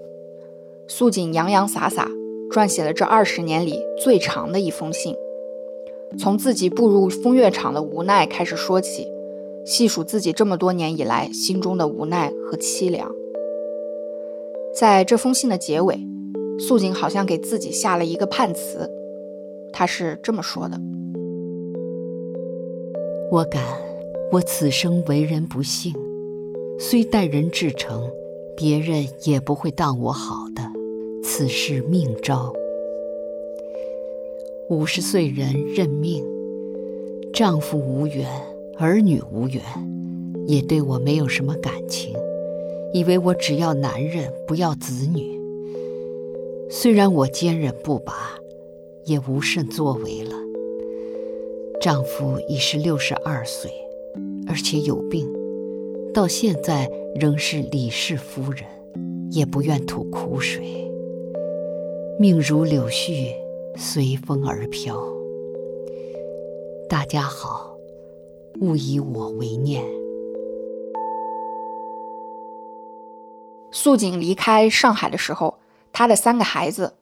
[0.88, 2.08] 素锦洋洋洒洒
[2.50, 5.14] 撰写了这二十年里最长的一封信，
[6.18, 9.06] 从自己步入风月场的无奈开始说起，
[9.64, 13.10] 细数自己这么多年以来心中的无奈和凄凉。
[14.74, 15.98] 在这封信的结尾，
[16.58, 18.90] 素锦好像给自己下了一个判词，
[19.72, 20.80] 他是这么说的
[23.30, 23.62] ：“我感
[24.32, 25.92] 我此生为人不幸，
[26.78, 28.10] 虽待人至诚，
[28.56, 30.62] 别人也不会当我好的，
[31.22, 32.52] 此事命招。
[34.68, 36.24] 五十岁人认命，
[37.34, 38.26] 丈夫无缘，
[38.84, 39.62] 儿女无缘，
[40.48, 42.12] 也对我没有什么感情。”
[42.92, 45.40] 以为我只要男人，不要子女。
[46.68, 48.38] 虽然我坚韧不拔，
[49.04, 50.34] 也无甚作为了。
[51.80, 53.70] 丈夫已是六十二岁，
[54.48, 55.26] 而且有病，
[56.12, 58.64] 到现在仍是李氏夫人，
[59.30, 60.62] 也不愿吐苦水。
[62.18, 63.32] 命如柳絮，
[63.76, 65.02] 随风而飘。
[66.90, 67.71] 大家好，
[68.62, 69.84] 勿以我为念。
[73.72, 75.58] 素锦离开上海的时候，
[75.92, 76.96] 她的三个孩子，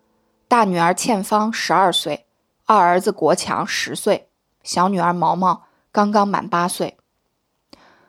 [0.49, 2.25] 大女儿倩芳十二岁，
[2.65, 4.31] 二儿子国强十岁，
[4.63, 6.97] 小女儿毛毛刚刚满八岁。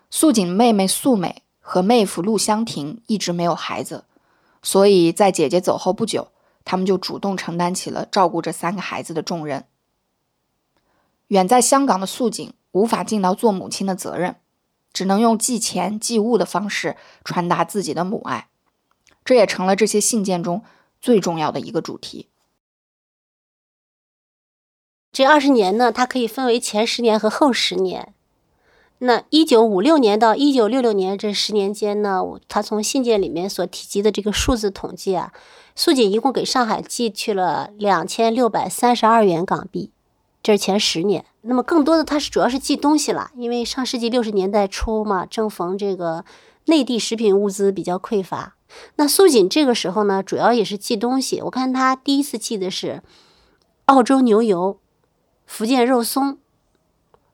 [0.10, 4.06] 素锦妹妹素美和妹夫陆香婷一直没有孩子，
[4.64, 6.30] 所以在姐姐走后不久，
[6.64, 9.66] 他们就主动承担起了照顾这三个孩子的重任。
[11.28, 14.36] 远在香港的素锦无法尽到做母亲的责任，
[14.94, 18.48] 只能用寄钱寄物的方式传达自己的母爱。
[19.24, 20.64] 这也成了这些信件中
[21.00, 22.28] 最重要的一个主题。
[25.12, 28.14] 这二十年呢，它可以分为前十年和后十年。
[29.00, 35.34] 那一九五六年到一九六六年这十年间呢，他从信件里面所提及的这个数字统计啊，
[35.76, 39.92] 素锦一共给上海寄去了两千六百三十二元港币，
[40.44, 41.26] 这是前十年。
[41.44, 46.24] 那么更多的，他是主要是寄东西了，因为上世纪六十年代初嘛，正逢这个
[46.66, 48.56] 内地食品物资比较匮乏。
[48.96, 51.42] 那素锦这个时候呢，主要也是寄东西。
[51.42, 53.02] 我看他第一次寄的是
[53.86, 54.78] 澳洲牛油、
[55.46, 56.38] 福建肉松，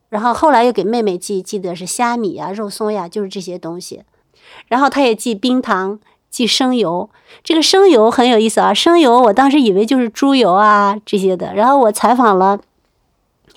[0.08, 4.02] 然后后来又给妹妹寄，寄的是虾米呀、肉松呀，就是这些东西。
[4.66, 7.10] 然后他也寄冰糖、寄生油。
[7.44, 11.54] 这个生油很有意思啊，生油我当时以为就是猪油啊这些的。
[11.54, 12.58] 然后我采访了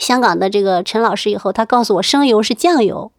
[0.01, 3.11] 香港的这个陈老师以后，他告诉我生油是酱油。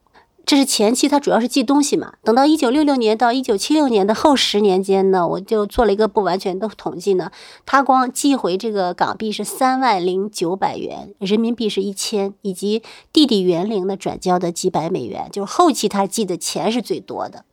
[0.44, 2.14] 这是前期，他主要是寄东西嘛。
[2.24, 7.30] 等到一九六六年到一九七六年的后十年间呢，我就做了一个不完全的统计呢。
[7.64, 17.44] 他光寄回这个港币是三万零九百元，人民币是一千，以及弟弟园林的转交的几百美元，就是后期他寄的钱是最多的。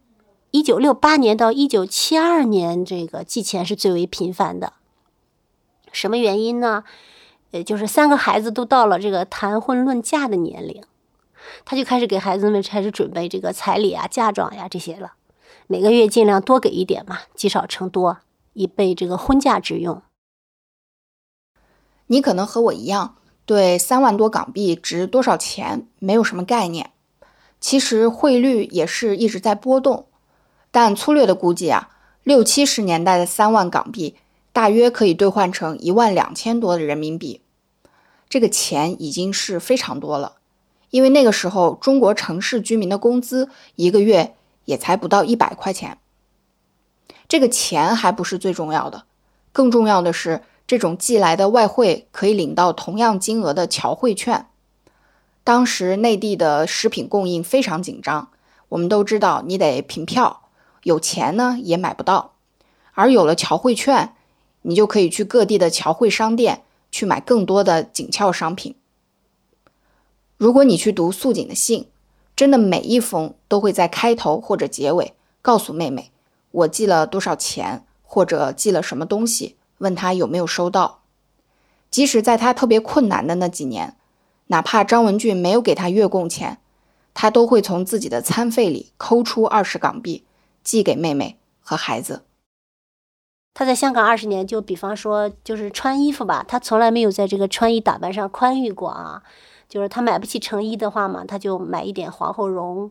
[0.50, 4.74] 一九六八年到一九七二年，这个寄钱是最为频繁的。
[5.92, 6.84] 什么原因呢？
[7.52, 10.84] 呃，就是三个孩子都到了这个谈婚论嫁的年龄。
[11.66, 15.14] 他就开始给孩子们开始准备这个彩礼啊、嫁妆呀这些了，
[15.68, 18.18] 每个月尽量多给一点嘛，积少成多，
[18.54, 20.02] 以备这个婚嫁之用。
[22.08, 26.92] 你可能和我一样，对三万多港币值多少钱没有什么概念。
[27.60, 30.08] 其实汇率也是一直在波动，
[30.72, 31.90] 但粗略的估计啊，
[32.24, 34.16] 六七十年代的三万港币
[34.60, 37.40] 大约可以兑换成一万两千多的人民币，
[38.28, 40.34] 这个钱已经是非常多了。
[40.90, 46.00] 因为那个时候，中国城市居民的工资一个月也才不到一百块钱。
[47.30, 49.06] 这个钱还不是最重要的，
[49.54, 54.48] 更重要的是这种寄来的外汇可以领到同样金额的侨汇券。
[55.46, 58.28] 当时内地的食品供应非常紧张，
[58.68, 60.50] 我们都知道你得凭票，
[60.84, 62.34] 有钱呢也买不到。
[62.92, 64.14] 而有了侨汇券，
[64.62, 68.76] 你就可以去各地的侨汇商店去买更多的紧俏商品。
[70.38, 71.88] 如果你去读素锦的信，
[72.36, 76.12] 真的每一封都会在开头或者结尾告诉妹妹
[76.52, 81.02] 我寄了多少钱，或者寄了什么东西，问她有没有收到。
[81.92, 83.98] 即使在她特别困难的那几年，
[84.48, 86.60] 哪怕张文俊没有给她月供钱，
[87.14, 90.24] 他都会从自己的餐费里抠出二十港币，
[90.64, 92.24] 寄给妹妹和孩子。
[93.54, 99.22] 他在香港二十年，就比方说，就是穿衣服吧，他从来没有在这个穿衣打扮上宽裕过啊。
[99.68, 102.90] 就是他买不起成衣的话嘛，他就买一点皇后绒，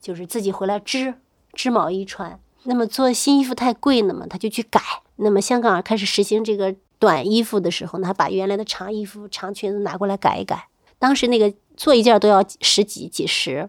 [0.00, 1.14] 就是自己回来织
[1.54, 2.38] 织毛衣穿。
[2.64, 4.80] 那么做新衣服太贵了嘛，他就去改。
[5.16, 10.68] 那么香港开始实行这个短衣服的时候呢，他把原来的长衣服、长裙子拿过来改一改。
[10.98, 13.68] 当时那个做一件都要十几、几十，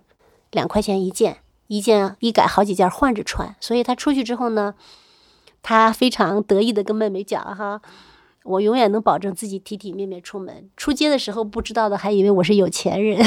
[0.52, 3.56] 两块钱一件，一件一改好几件换着穿。
[3.60, 4.76] 所以他出去之后呢。
[5.64, 7.82] 他非常得意的跟妹妹讲：“哈，
[8.44, 10.70] 我永远能保证自己体体面面出门。
[10.76, 13.26] 出街的时候，不知道的还以为我是有钱人。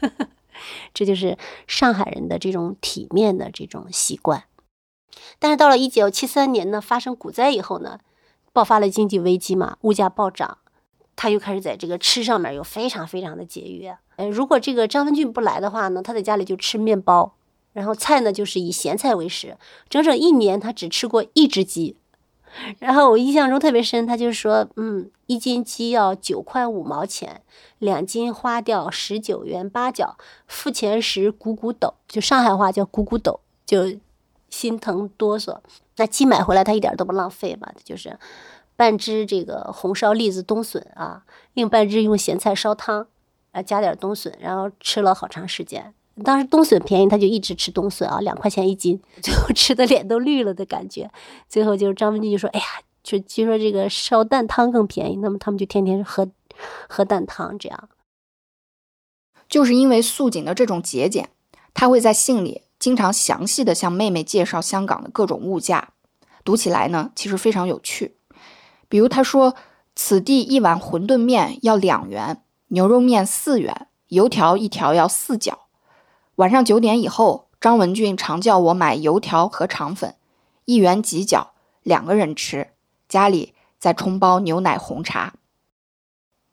[0.94, 4.44] 这就是上海人的这种体面的这种习惯。
[5.40, 7.98] 但是到了一九七三年呢，发生股灾以后呢，
[8.52, 10.58] 爆发了经济危机嘛，物价暴涨，
[11.16, 13.98] 他又开始在这个吃上面又非常非常的节约。
[14.16, 17.34] 呃，如果这个张文俊不来的话呢，他在家里就吃面包。”
[17.72, 19.56] 然后菜呢，就是以咸菜为食，
[19.88, 21.96] 整整一年他只吃过一只鸡。
[22.80, 27.40] 然后我印象中特别深，他就说，嗯，一斤鸡要九块五毛钱，
[27.78, 33.96] 两斤花掉十九元八角，付钱时咕咕抖，就上海话叫咕咕抖，就
[34.50, 35.60] 心疼哆嗦。
[35.96, 38.18] 那鸡买回来他一点都不浪费嘛，就是
[38.76, 43.06] 半只这个红烧栗子冬笋啊，另半只用咸菜烧汤，
[43.52, 45.94] 啊加点冬笋，然后吃了好长时间。
[46.22, 51.10] 当时冬笋便宜，他就一直吃冬笋啊，两块钱一斤， 最后吃的脸都绿了的感觉。
[51.48, 52.66] 最后就是张文俊就说：“哎呀，
[53.02, 56.30] 就据说这个烧蛋汤更便宜，那么他们就天天喝
[56.88, 57.88] 喝蛋汤。”这样，
[59.48, 61.28] 就是因为素锦的这种节俭，
[61.74, 65.90] 他会在信里经常详细的向妹妹介绍香港的各种物价，
[66.44, 68.16] 读起来呢其实非常有趣。
[68.88, 69.54] 比如他说
[69.96, 75.58] ：“此地一碗馄饨面要两元，牛肉面四元，油条一条要四角。”
[76.36, 80.16] 晚上九点以后，张文俊常叫我买油条和肠粉，
[80.64, 82.68] 一元几角，两个人吃。
[83.06, 85.34] 家里再冲包牛奶红茶。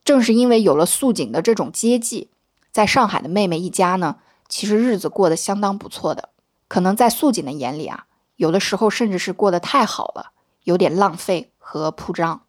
[0.04, 2.30] 正是因为有了素锦的这种接济，
[2.72, 4.18] 在上海的妹妹一家呢，
[4.50, 6.30] 其实日子过得相当不错的。
[6.68, 10.32] 可能在素锦的眼里啊，有的时候甚至是过得太好了，
[10.66, 12.42] 有点浪费和铺张。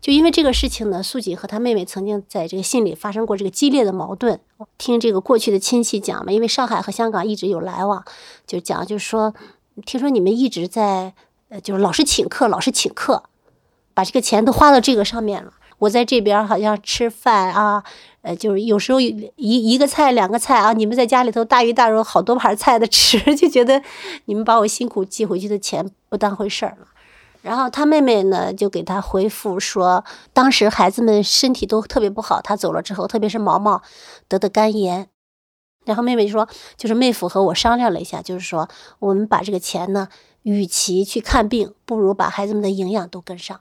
[0.00, 4.40] 就因为这个事情呢，素锦和她妹妹曾经在这个信里发生过这个激烈的矛盾。
[4.76, 8.04] 听这个过去的亲戚讲嘛，因为上海和香港一直有来往，
[8.46, 9.34] 就讲就是说，
[9.84, 11.14] 听说你们一直在
[11.48, 13.22] 呃，就是老是请客，老是请客，
[13.94, 15.52] 把这个钱都花到这个上面了。
[15.78, 17.84] 我在这边好像吃饭啊，
[18.22, 23.80] 呃，就是有时候一一个菜两个菜啊，你们在家里头大鱼大肉好多盘菜的吃， 就觉得
[24.24, 26.88] 你们把我辛苦寄回去的钱不当回事儿了。
[27.42, 33.82] 然后他妹妹呢，就给他回复说，当时孩子们身体都特别不好，他走了之后，特别是毛毛
[34.28, 35.08] 得的肝炎。
[35.84, 36.46] 然后妹妹就说，
[36.76, 40.08] 就是妹夫和我商量了一下，就是说，我们把这个钱呢，
[40.42, 43.58] 与其去看病，不如把孩子们的营养都跟上，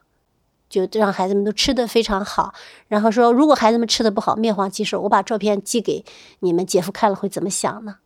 [0.68, 2.54] 就让孩子们都吃的非常好。
[2.90, 6.04] 然后说，如果孩子们吃的不好，面黄肌瘦，我把照片寄给
[6.40, 7.98] 你们姐夫看了会怎么想呢？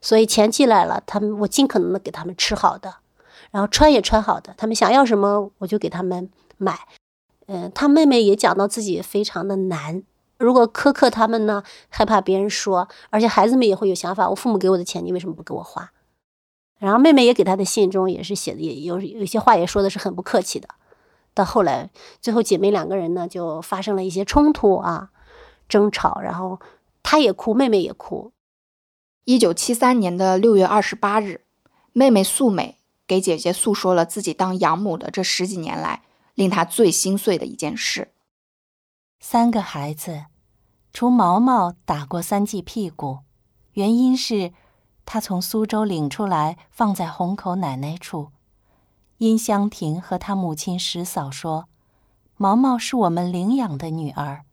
[0.00, 2.94] 所以钱寄来了，他们我尽可能的给他们吃好的。
[3.52, 6.80] 然后穿也穿好的，他们想要什么我就给他们买。
[7.46, 10.02] 嗯，他妹妹也讲到自己非常的难，
[10.38, 15.92] 如果苛刻他们呢，害怕别人说，而且孩子们也会有想法，我父母给我的钱，你为什么不给我花？
[16.78, 20.68] 然后妹妹也给他的信中也是写的，也有有些话也说的是很不客气的。
[21.34, 25.10] 到后来，最后姐妹两个人呢就发生了一些冲突啊，
[25.68, 26.58] 争吵，然后
[27.02, 28.32] 她也哭，妹妹也哭。
[29.24, 31.42] 一九七三年的六月二十八日，
[31.92, 32.78] 妹妹素美。
[33.12, 36.00] 给姐姐诉说了自己当养母的这十几年来
[36.34, 38.14] 令她最心碎的一件事。
[39.20, 40.24] 三个孩子，
[40.94, 43.18] 除毛毛打过三记屁股，
[43.72, 44.54] 原因是
[45.04, 48.30] 他从苏州领出来放在虹口奶奶处。
[49.18, 51.68] 殷香婷和他母亲石嫂说，
[52.38, 54.46] 毛毛是我们领养的女儿，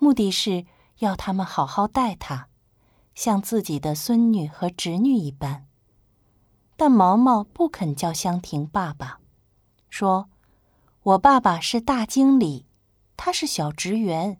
[0.00, 0.66] 目的是
[0.98, 2.48] 要他们好好待她，
[3.14, 5.65] 像自己的孙女和侄女一般。
[6.76, 9.18] 但毛毛不肯叫香婷爸爸，
[9.88, 10.28] 说
[11.02, 12.66] ：“我爸爸是大经理，
[13.16, 14.38] 他是小职员。”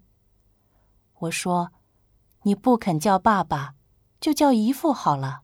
[1.20, 1.72] 我说
[2.45, 3.74] ：“你不肯叫爸爸，
[4.20, 5.41] 就叫姨父好了。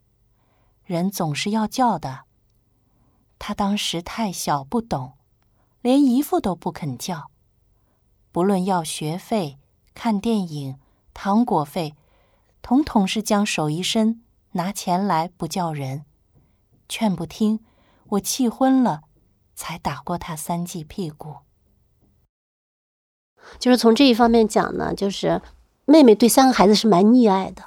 [0.84, 2.24] 人总是要叫的。”
[3.40, 5.14] 他当时太小不懂，
[5.80, 7.30] 连姨父都不肯叫。
[8.30, 9.58] 不论要学费、
[9.94, 10.78] 看电影、
[11.14, 11.96] 糖果费，
[12.60, 14.22] 统统是将手一伸，
[14.52, 16.04] 拿钱来不叫人。
[16.94, 17.60] 劝不听，
[18.10, 19.04] 我气昏了，
[19.54, 21.36] 才打过他三记屁股。
[23.58, 25.40] 就是从这一方面讲呢，就是
[25.86, 27.64] 妹妹对三个孩子是蛮溺爱的。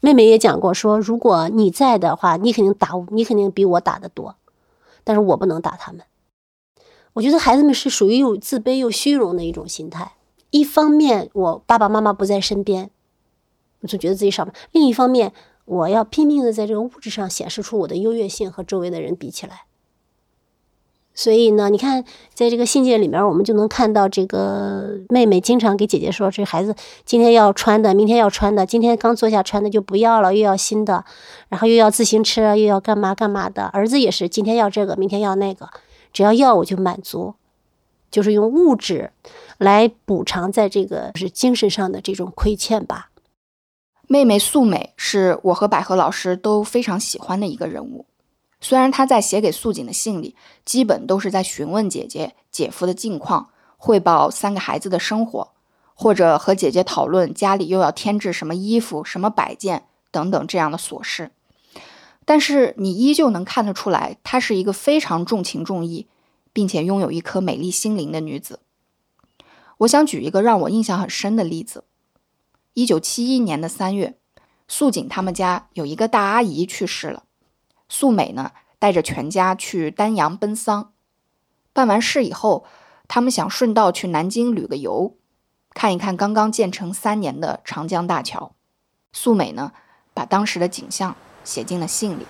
[0.00, 4.34] 妹妹也讲过说，如果你在的话，你肯定打，你肯定比我打的多，
[5.04, 6.02] 但是我不能打他们。
[7.12, 10.14] 我觉得孩子们是属于又自卑又虚荣的一种心态。
[10.50, 12.90] 一方面，我爸爸妈妈不在身边，
[13.82, 15.32] 我就觉得自己少；另一方面，
[15.64, 19.62] 我要拼命的在这个物质上显示出我的优越性，和周围的人比起来。
[21.16, 22.04] 所以呢，你看，
[22.34, 31.04] 在这个信件里面，我们就能看到这个妹妹经常给姐姐说：“这孩子今天要穿的，明天要穿的，今天刚坐下穿的就不要了，又要新的，
[31.50, 35.70] 然后又要自行车，又要干嘛干嘛的。”儿子也是，今天要这个，明天要那个，
[36.12, 37.34] 只要要我就满足，
[38.10, 39.12] 就是用物质
[39.58, 43.10] 来补偿在这个是精神上的这种亏欠吧。
[44.06, 48.06] 妹妹素美是我和百合老师都非常喜欢的一个人物。
[48.60, 50.34] 虽然她在写给素锦的信里，
[50.64, 55.52] 基本都是在询问姐姐、姐夫的近况，汇报三个孩子的生活，
[55.94, 61.30] 或者和姐姐讨论家里又要添置什么衣服、什么摆件等等这样的琐事，
[62.24, 66.06] 但是你依旧能看得出来，她是一个非常重情重义，
[66.52, 68.60] 并且拥有一颗美丽心灵的女子。
[69.78, 71.84] 我想举一个让我印象很深的例子：
[72.74, 74.18] 一九七一年的三月，
[74.66, 77.22] 素锦他们家有一个大阿姨去世了。
[77.88, 78.50] 素美呢，
[78.80, 80.92] 带着全家去丹阳奔丧。
[81.72, 82.66] 办完事以后，
[83.06, 85.14] 他们想顺道去南京旅个游，
[85.72, 88.56] 看一看刚刚建成三年的长江大桥。
[89.12, 89.70] 素美呢，
[90.12, 91.14] 把当时的景象
[91.44, 92.26] 写进了信里。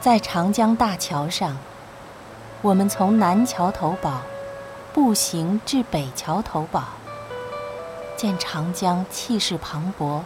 [0.00, 1.58] 在长江大桥上，
[2.62, 4.22] 我们从南桥头堡
[4.94, 6.88] 步行至北桥头堡，
[8.20, 10.20] 见长江气势磅礴。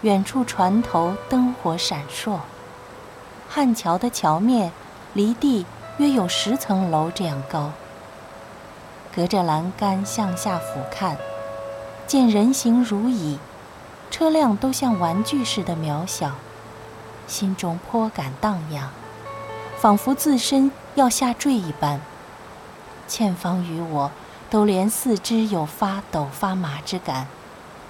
[0.00, 2.38] 远处船头灯火闪烁，
[3.46, 4.72] 汉桥的桥面
[5.12, 5.66] 离地
[5.98, 7.72] 约有十层楼这样高。
[9.14, 11.14] 隔着栏杆向下俯瞰，
[12.06, 13.38] 见人形如蚁，
[14.10, 16.32] 车辆都像玩具似的渺小，
[17.26, 18.88] 心中颇感荡漾，
[19.76, 22.00] 仿佛自身要下坠一般。
[23.06, 24.10] 前方与我
[24.54, 27.26] 都连四肢有发抖发麻之感，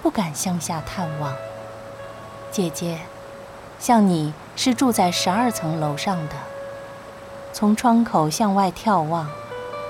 [0.01, 1.31] 不敢向下探望。
[2.49, 3.01] 姐姐，
[3.77, 6.33] 像你是住在十二层楼上的，
[7.53, 9.29] 从窗口向外眺望，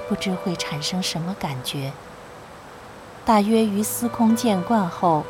[0.09, 1.93] 不知会产生什么感觉。
[3.23, 5.23] 大约于司空见惯后，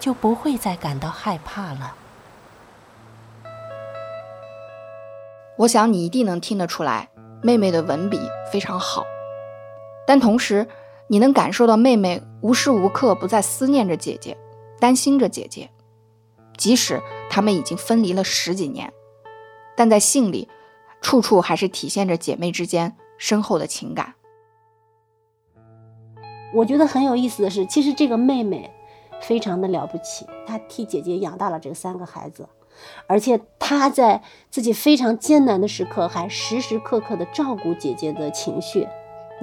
[0.00, 1.94] 就不会再感到害怕了。
[5.58, 7.10] 我想你一定能听得出来，
[7.44, 8.18] 妹妹的文笔
[8.50, 9.04] 非常好，
[10.04, 10.66] 但同时
[11.10, 14.36] 你能感受到妹妹无时无刻不在思念着姐姐，
[14.78, 15.68] 担心着姐姐。
[16.56, 18.92] 即使他们已经分离了十几年，
[19.76, 20.48] 但在信里，
[21.00, 24.14] 处处还是体现着姐妹之间深厚的情感。
[26.54, 28.70] 我觉得很有意思的是，其实这个妹妹
[29.20, 32.48] 非常的了不起，她替姐姐养大了这三个孩子，
[33.08, 38.86] 而且她在自己非常艰难的时刻，还时时刻刻的照顾姐姐的情绪，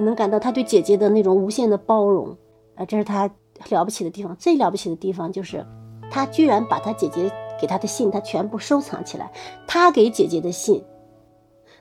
[0.04, 2.36] 能感到她对姐姐的那种无限的包容，
[2.74, 3.30] 啊，这是她
[3.70, 4.36] 了不起的地方。
[4.36, 5.66] 最了不起的地方就是。
[6.10, 7.30] 他居然把他姐姐
[7.60, 9.30] 给他的信，他全部收藏起来。
[9.66, 10.82] 他给姐姐的信，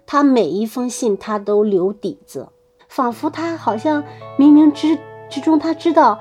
[0.06, 2.50] 他每一封信他都留底子，
[2.90, 4.04] 仿佛他好像
[4.38, 5.00] 冥冥之
[5.30, 6.20] 之中他知道，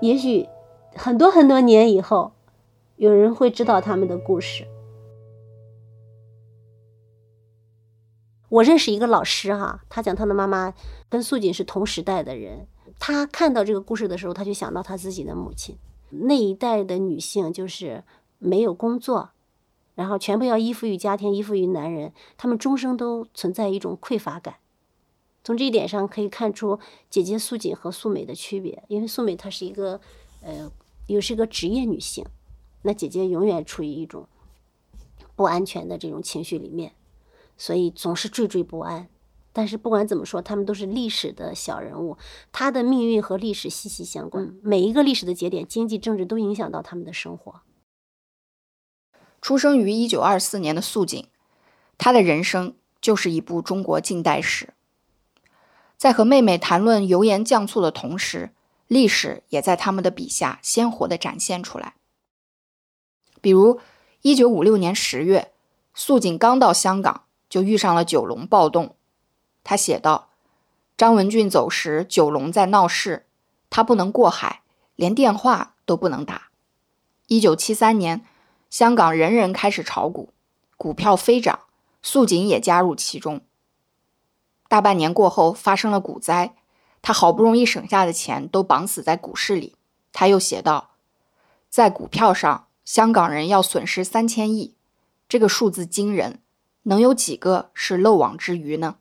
[0.00, 0.48] 也许
[0.96, 2.32] 很多很多年以后，
[2.96, 4.64] 有人会知道他们的故事。
[8.48, 10.72] 我认识一个老师哈，他讲他的妈妈
[11.08, 12.66] 跟素锦是同时代的人，
[12.98, 15.76] 他看到这个故事的时候，他就想到他自己的母亲。
[16.10, 18.02] 那一代的女性就是
[18.38, 19.30] 没有工作，
[19.94, 24.56] 然后全部要依附于家庭，依附于男人，她们终生都存在一种匮乏感。
[25.44, 26.78] 从这一点上可以看出
[27.10, 30.00] 姐姐素锦和素美的区别，因为素美她是一个，
[30.40, 30.70] 呃，
[31.08, 32.24] 又是一个职业女性，
[32.82, 34.26] 那姐姐永远处于一种
[35.36, 36.92] 不安全的这种情绪里面，
[37.58, 39.08] 所以总是惴惴不安。
[39.52, 42.16] 但是不管怎么说，他们都是历史的小人物，
[42.52, 44.54] 他的命运和历史息息相关。
[44.62, 47.62] 每一个历史的节点，经济、政治都影响到他们的生活。
[49.42, 51.28] 出生于一九二四年的素锦，
[51.96, 54.74] 他的人生就是一部中国近代史。
[55.96, 58.50] 在和妹妹谈论油盐酱醋的同时，
[58.86, 61.94] 历史也在他们的笔下鲜活地展现出来。
[63.40, 63.80] 比如，
[64.22, 65.52] 一九五六年十月，
[65.94, 68.94] 素锦刚到香港，就遇上了九龙暴动。
[69.64, 70.30] 他写道
[70.96, 73.26] ：“张文俊走时，九龙在闹事，
[73.68, 74.62] 他不能过海，
[74.96, 76.48] 连电话都不能打。
[77.26, 78.24] 一九七三年，
[78.70, 80.32] 香港人人开始炒股，
[80.76, 81.60] 股票飞涨，
[82.02, 83.42] 素锦也加入其中。
[84.68, 86.54] 大半年过后，发生了股灾，
[87.02, 89.76] 他好不容易省下的钱都绑死在股市里。
[90.12, 90.90] 他又写道，
[91.68, 94.74] 在股票上，香港人要损失三千亿，
[95.28, 96.40] 这个数字惊人，
[96.88, 98.96] 能有几个是漏网之鱼呢？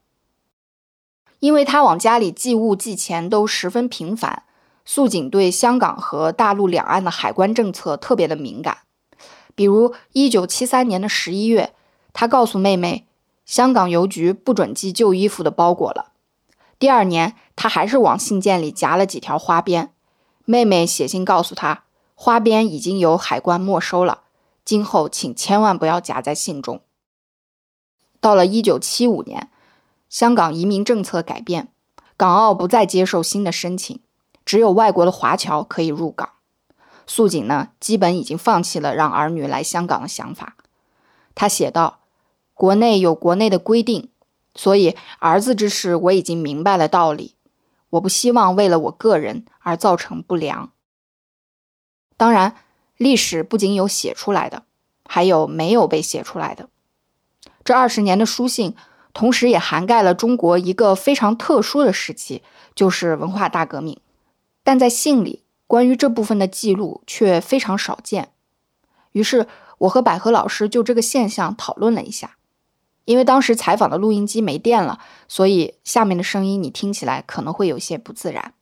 [1.39, 4.43] 因为他往家里寄物寄钱都十分频繁，
[4.83, 8.79] 素锦对香港和大陆两岸的海关政策特别的敏感。
[9.55, 11.73] 比如，一九七三年的十一月，
[12.11, 13.07] 他告诉妹妹，
[13.45, 16.11] 香港邮局不准寄旧衣服的包裹了。
[16.77, 19.93] 第二年，他还是往信件里夹了几条花边。
[20.43, 21.85] 妹妹写信告诉他，
[22.15, 24.23] 花边已经由海关没收了，
[24.65, 26.81] 今后请千万不要夹在信中。
[28.27, 29.49] 到了一九七五年。
[30.09, 31.69] 香港移民政策改变，
[32.17, 34.01] 港澳不再接受新的申请，
[34.43, 36.31] 只有外国的华侨可以入港。
[37.05, 40.57] 素锦呢，基本已经放弃了让儿女来香港的想法。
[41.35, 41.99] 他写道
[42.53, 44.09] ：“国内有国内的规定，
[44.53, 47.35] 所以儿子之事我已经明白了道理。
[47.91, 50.73] 我不希望为了我个人而造成不良。
[52.17, 52.55] 当然，
[52.97, 54.63] 历史不仅有写出来的，
[55.05, 56.67] 还有没有被写出来的。
[57.67, 58.73] 这二十年的书信。”
[59.13, 62.43] 同时，也涵盖了中国一个非常特殊的时期，
[62.75, 63.99] 就是文化大革命。
[64.63, 68.29] 但在信里，关于这部分的记录却非常少见。
[69.13, 69.47] 于是，
[69.79, 72.37] 我和百合老师就这个现象讨论了一下。
[73.05, 78.53] 因为当时采访的录音机没电了，所以下面的声音你听起来可能会有些不自然。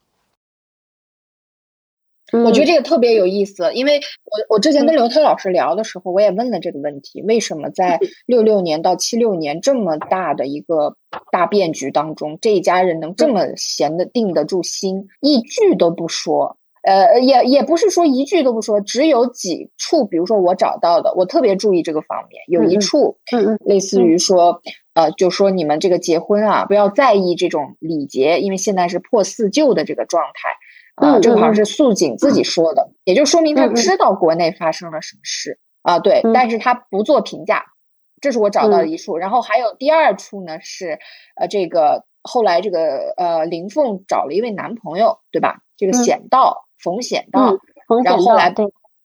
[2.32, 10.96] 我觉得这个特别有意思，因为我我之前跟刘涛老师聊的时候，我也问了这个问题：为什么在六六年到七六年这么大的一个
[11.32, 16.58] 大变局当中，这一家人能这么闲的定得住心，一句都不说？
[16.84, 23.18] 呃，也也不是说一句都不说，只有几处，比如说我找到的，我特别注意这个方面，有一处，
[23.66, 24.62] 类似于说，
[24.94, 30.50] 呃，就说你们这个结婚啊，不要在意这种礼节，因为现在是破四旧的这个状态。
[30.96, 36.00] 啊，正好是素锦自己说的，也就说明他知道国内发生了什么事啊。
[36.00, 37.66] 对，但是他不做评价，
[38.22, 39.18] 这是我找到的一处。
[39.18, 40.98] 然后还有第二处呢，是
[41.36, 45.62] 呃，这个后来这个呃林凤找了一位男朋友，对吧？
[45.78, 47.58] 这个显道冯显道，
[48.06, 48.50] 然后后来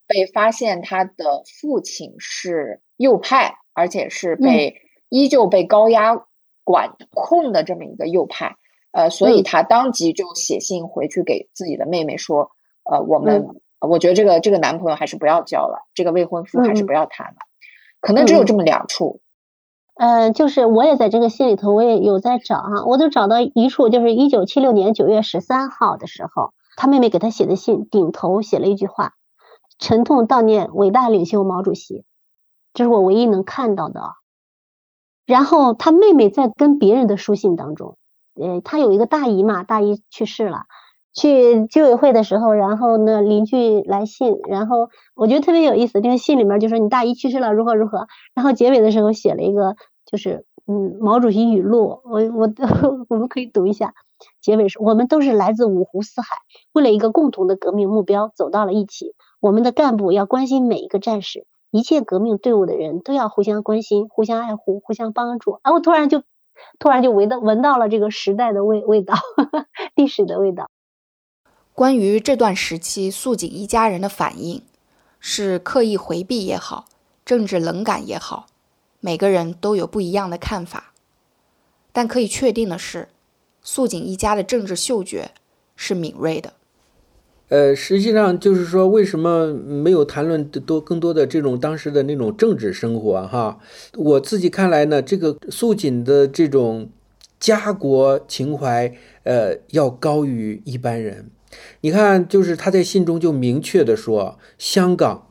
[0.06, 4.76] 被发现他的父亲是右派，而且是被
[5.08, 6.16] 依旧被高压
[6.62, 8.56] 管控的这么一个右派。
[8.92, 12.50] 呃，所以他当即就写信回去给自己的妹妹说
[12.90, 13.46] ：“呃，我们
[13.80, 17.36] 我觉得这个这个男朋友还是不要交了，这个未婚夫还是不要谈了。
[18.00, 19.20] 可能只有这么两处。
[19.94, 29.12] 嗯，就是我也在这个信里头，我也有在找哈，我就找到一处，就是一九七六年九月十三号的时候，他妹妹给他写的信，顶头写了一句话：
[29.78, 32.04] 沉痛悼念伟大领袖毛主席。
[32.72, 34.00] 这是我唯一能看到的。
[35.26, 37.96] 然后他妹妹在跟别人的书信当中。
[38.40, 40.62] 呃，他有一个大姨嘛，大姨去世了，
[41.12, 49.76] 去居委会的时候，然后呢，邻居来信，然后我觉得特别有意思，这个信里面就说你大姨去世了，如何如何，然后结尾的时候写了一个，
[50.06, 52.50] 就是嗯，毛主席语录，我我
[53.08, 53.92] 我们可以读一下，
[54.40, 56.36] 结尾是我们都是来自五湖四海，
[56.72, 66.22] 为了一个共同的革命目标走到了一起，我们的干部要关心每一个战士，一切革命队伍的人都要互相关心、互相爱护、互相帮助，啊，我突然就。
[66.78, 69.14] 突然就闻到闻到了这个时代的味味道，
[69.94, 70.70] 历史的味道。
[71.72, 74.62] 关于这段时期素锦一家人的反应，
[75.18, 76.86] 是刻意回避也好，
[77.24, 78.46] 政治冷感也好，
[79.00, 80.92] 每个人都有不一样的看法。
[81.92, 83.08] 但可以确定的是，
[83.62, 85.32] 素锦一家的政治嗅觉
[85.74, 86.52] 是敏锐的。
[87.50, 93.26] 呃，实际上就是说，为什么没有谈论多更多的这种当时的那种政治生活？
[93.26, 93.58] 哈，
[93.96, 96.88] 我自己看来呢，这个素锦的这种
[97.40, 98.94] 家国情怀，
[99.24, 101.28] 呃，要高于一般人。
[101.80, 105.26] 你看，就是他在信中就明确的说，香港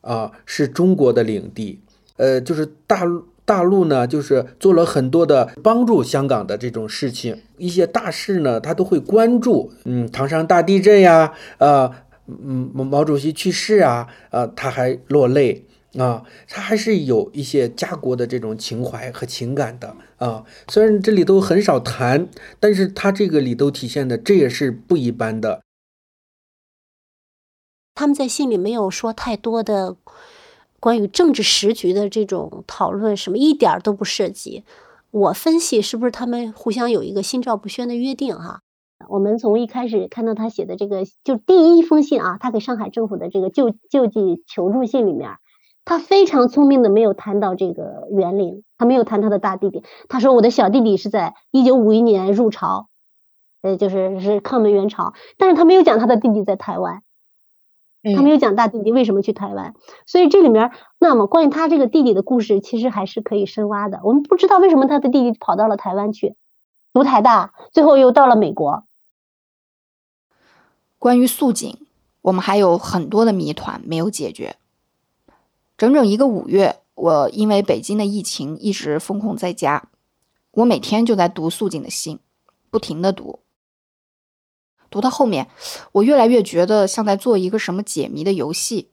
[0.00, 1.80] 啊是中国的领地，
[2.16, 3.24] 呃，就是大陆。
[3.44, 9.72] 大陆呢，就是做了很多的帮助香港的这种事情，一些大事呢，他都会关注。
[9.84, 11.90] 嗯，唐山大地震呀，呃，
[12.26, 15.66] 嗯，毛主席去世啊，呃，他还落泪
[15.98, 20.44] 啊，他还是有一些家国的这种情怀和情感的啊。
[20.68, 22.26] 虽然这里都很少谈，
[22.58, 25.60] 但是他这个里头体现的，这也是不一般的。
[27.94, 29.96] 他们在信里没有说太多的。
[30.84, 34.64] 关于政治时局的这种讨论，什么一点都不涉及。
[35.10, 38.36] 我分析是不是他们互相有一个心照不宣的约定？
[38.36, 38.60] 哈，
[39.08, 45.30] 我们从一开始看到他写的这个，就第一封信啊，他给上海政府的这个救救济求助信里面，
[45.86, 49.82] 他非常聪明的没有谈到这个园林，他没有谈他的大弟弟。
[50.10, 52.88] 他说我的小弟弟是在一九五一年入朝，
[53.62, 57.02] 呃，就是是抗美援朝，但是他没有讲他的弟弟在台湾，
[58.14, 59.74] 他没有讲大弟弟为什么去台湾，
[60.04, 64.00] 所以这里面那么关于他这个弟弟的故事，其实还是可以深挖的。
[64.04, 66.36] 我们不知道为什么他的弟弟跑到了台湾去
[66.92, 68.84] 读台大，最后又到了美国。
[70.98, 71.78] 关于素锦，
[72.20, 74.56] 我们还有很多的谜团没有解决。
[75.78, 79.88] 整整一个五月，我因为北京的疫情一直封控在家，
[80.52, 82.18] 我每天就在读素锦的信，
[82.70, 83.40] 不停的读。
[84.94, 85.48] 读到后面，
[85.90, 88.90] 我越来越觉得像在做一个什么解谜的游戏。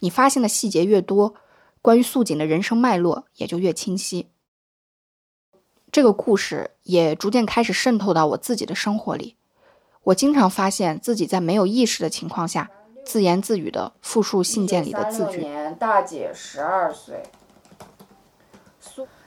[0.00, 1.34] 你发现的细节越多，
[1.80, 4.28] 关于素锦的人生脉络也就越清晰。
[5.90, 9.36] 这个故事也逐渐开始渗透到我自己的生活里。
[10.02, 12.70] 我经常发现自己在没有意识的情况下，
[13.02, 15.38] 自言自语的复述信件里的字句。
[15.38, 17.22] 年，大姐十二岁，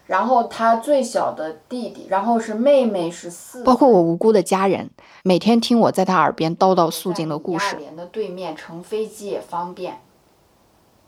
[0.06, 4.90] 然后他最小的弟弟，然后是妹妹是四，包括我无辜的家人，
[5.24, 7.76] 每天听我在他耳边叨叨肃静的故事。
[7.76, 10.02] 米亚莲的对面乘飞机也方便。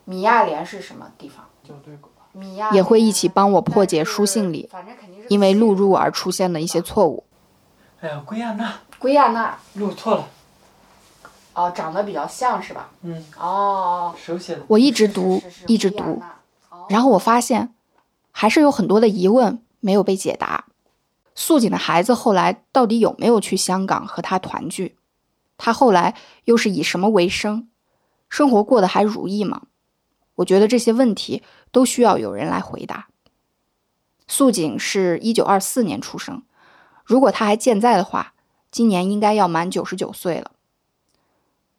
[0.06, 1.46] 米亚莲是什么地方？
[2.32, 4.70] 米亚也会一起帮我破解书信里
[5.30, 7.24] 因为录入而出现的一些错误。
[8.02, 8.74] 哎呀，圭亚那。
[8.98, 10.28] 圭亚那录错了，
[11.54, 12.90] 哦，长得比较像是吧？
[13.02, 14.62] 嗯，哦，手写的。
[14.68, 16.22] 我一直读，一直读，
[16.90, 17.75] 然后我发现，
[18.38, 20.66] 还是有很多的疑问没有被解答。
[21.36, 24.98] 素锦的孩子后来到底有没有去香港和他团聚？
[25.58, 27.70] 他后来又是以什么为生？
[28.28, 29.68] 生活过得还如意吗？
[30.36, 33.08] 我觉得这些问题都需要有人来回答。
[34.28, 36.44] 素锦是一九二四年出生，
[37.06, 38.34] 如果他还健在的话。
[38.72, 40.52] 今年应该要满九十九岁了，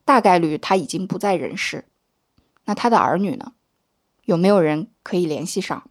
[0.07, 1.85] 大概率他已经不在人世。
[2.65, 3.53] 那他的儿女呢？
[4.25, 5.91] 有没有人可以联系上？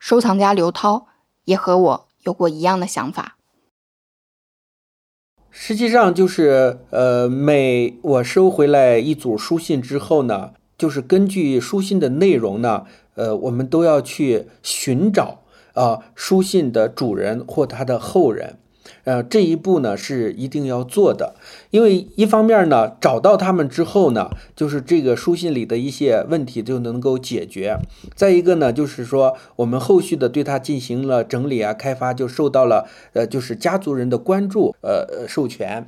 [0.00, 1.06] 收藏家刘涛
[1.44, 3.36] 也和我有过一样的想法。
[5.50, 15.42] 实际上就是，呃，每我收回来一组书信之后呢，就是根据书信的内容呢，呃，我们都要去寻找
[15.74, 18.58] 啊书信的主人或他的后人。
[19.04, 21.34] 呃，这一步呢是一定要做的，
[21.70, 27.78] 因为一方面呢，找到他们之后呢，就是这个书信里的一些问题就能够解决；
[28.14, 35.86] 再一个呢，就是说我们后续的对他进行了整理啊、开发，就受到了呃，就是家族人的关注，呃，授权。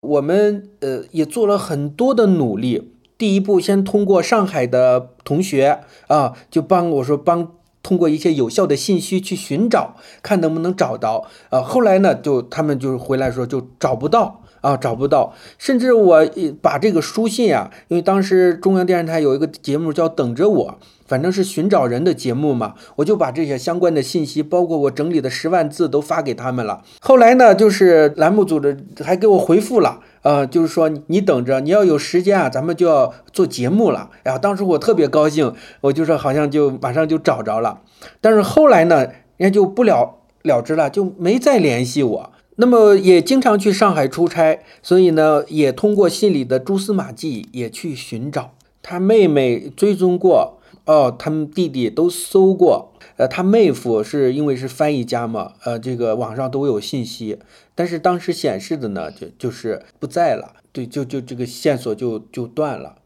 [0.00, 2.92] 我们呃也做了很多的努力。
[3.18, 7.52] 第一步，先通过上海的同学啊，就帮我说帮。
[7.82, 11.26] 通过一些有效的信息去寻找，看能不能找到。
[11.50, 15.34] 呃，后来呢，就他们就回来说就找不到啊，找不到。
[15.58, 16.26] 甚至我
[16.60, 20.70] 把这个书信啊，因为当时中央电视台有一个节目叫《等着我》，
[21.06, 26.82] 反正是寻找人的节目嘛，我就把这些相关的信息，包括我整理的十万字都发给他们了。
[27.00, 30.00] 后来呢，就是栏目组的还给我回复了。
[30.22, 34.10] 呃，就是说你等着，你要有时间啊，咱们就要做节目了。
[34.22, 35.52] 哎呀，当时我特别高兴，
[35.82, 37.80] 我就说好像就马上就找着了。
[38.20, 42.32] 但是后来呢，人家就不了了之了，就没再联系我。
[42.56, 48.52] 那么也经常去上海出差，所以呢，也通过信里的蛛丝马迹也去寻找
[48.82, 50.58] 他妹妹，追踪过。
[50.84, 57.38] 哦，他们弟弟都搜过，呃，他妹夫是因为是翻译家嘛，呃，这个网上都有信息，
[57.74, 62.98] 但是当时显示的呢，就就是不在了，对，就就这个线索就就断了。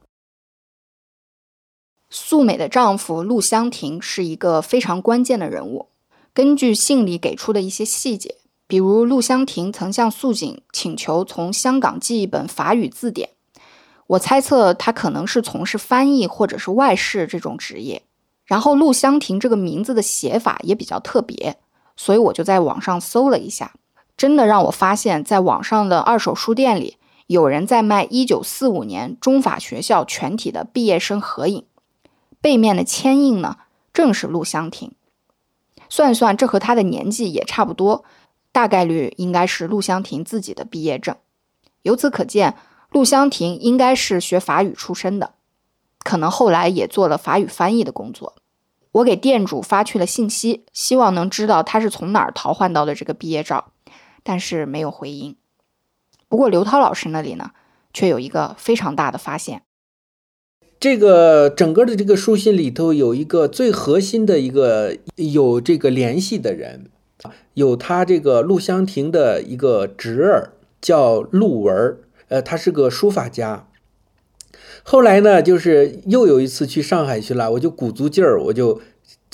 [2.09, 5.89] 素美的丈夫陆香亭是一个非常关键的人物，
[6.33, 8.37] 根据信里给出的一些细节，
[8.67, 13.31] 比如陆香亭曾向素锦请求从香港寄一本法语字典。
[14.09, 18.03] 我猜测他可能是从事翻译或者是外事这种职业，
[18.45, 21.59] 然后陆香亭这个名字的写法也比较特别，
[21.97, 23.75] 所以我就在网上搜了一下，
[24.17, 26.97] 真的让我发现，在网上的二手书店里，
[27.27, 31.65] 有人在卖1945年中法学校全体的毕业生合影，
[32.41, 33.57] 背面的签印呢
[33.93, 34.93] 正是陆香亭，
[35.89, 38.05] 算算这和他的年纪也差不多，
[38.53, 41.15] 大概率应该是陆香亭自己的毕业证，
[41.83, 42.57] 由此可见。
[42.91, 45.35] 陆香亭应该是学法语出身的，
[46.03, 48.37] 可能后来也做了法语翻译的工作。
[48.93, 53.73] 我给店主发去了信息，希望能知道他是从哪儿淘换到的这个毕业照，
[54.27, 55.37] 但是没有回音。
[56.29, 57.53] 不过刘涛老师那里呢，
[57.95, 59.63] 却有一个非常大的发现。
[60.81, 66.91] 这个整个的这个书信里头有一个最核心的一个有这个联系的人，
[67.55, 71.99] 有他这个陆香亭的一个侄儿叫陆文。
[72.29, 73.69] 呃，他是个书法家。
[74.83, 78.81] 后来呢，就是又有一次去上海去了，我就鼓足劲儿，我就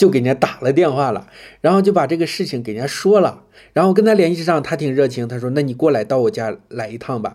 [0.02, 1.28] 就给人家打了电话了，
[1.60, 7.34] 然后就把这个事情给人家说了，然后跟他联系上，他挺热情，他说：“那你过来到我家来一趟吧。”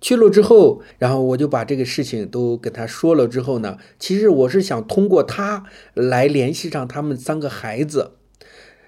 [0.00, 8.12] 去了之后，然后我就把这个事情都跟他说了之后呢，其实我是想通过他来联系上他们三个孩子，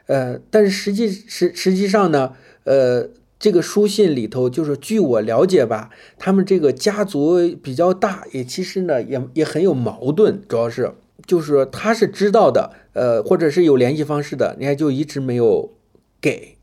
[0.06, 2.32] 呃，但是实际实实际上呢，
[2.64, 10.94] 呃，这个书信里头就是据我了解吧，他们这个家族比较大，也其实呢也也很有矛盾，主要是。
[11.26, 15.72] 就是他是知道的，呃，或者是有联系方式的，人家就一直没有
[16.20, 16.58] 给。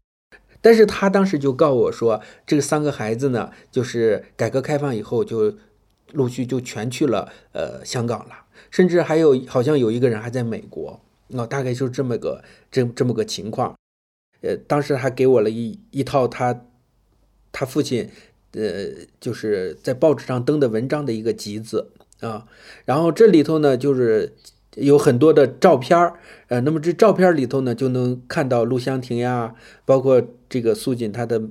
[0.61, 5.53] 但是他当时就告诉我说，这个三个孩子呢，就是改革开放以后就
[6.11, 13.75] 陆续就全去了呃香港了，甚至还有好像有一个人还在美国，那大概就是这么个这这么个情况。
[14.41, 16.65] 呃，当时还给我了一一套他
[17.51, 18.09] 他父亲
[18.53, 21.91] 呃就是在报纸上登的文章的一个集子
[22.21, 22.45] 啊，
[22.85, 24.33] 然后这里头呢就是。
[24.75, 26.13] 有很多的照片儿，
[26.47, 29.53] 呃，那么这照片里头呢，就能看到陆香婷呀，
[29.83, 31.41] 包括这个素锦她的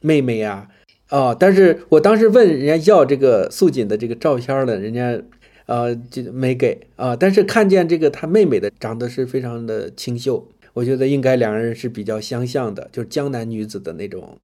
[0.00, 0.68] 妹妹呀，
[1.08, 5.20] 啊，但是我当时问人家要这个素锦的这个照片了，人家
[5.66, 14.38] 啊就没给啊，但是看见这个她妹妹的长得是非常的清秀，我觉得应该两人是比较相像的，就是江南女子的那种。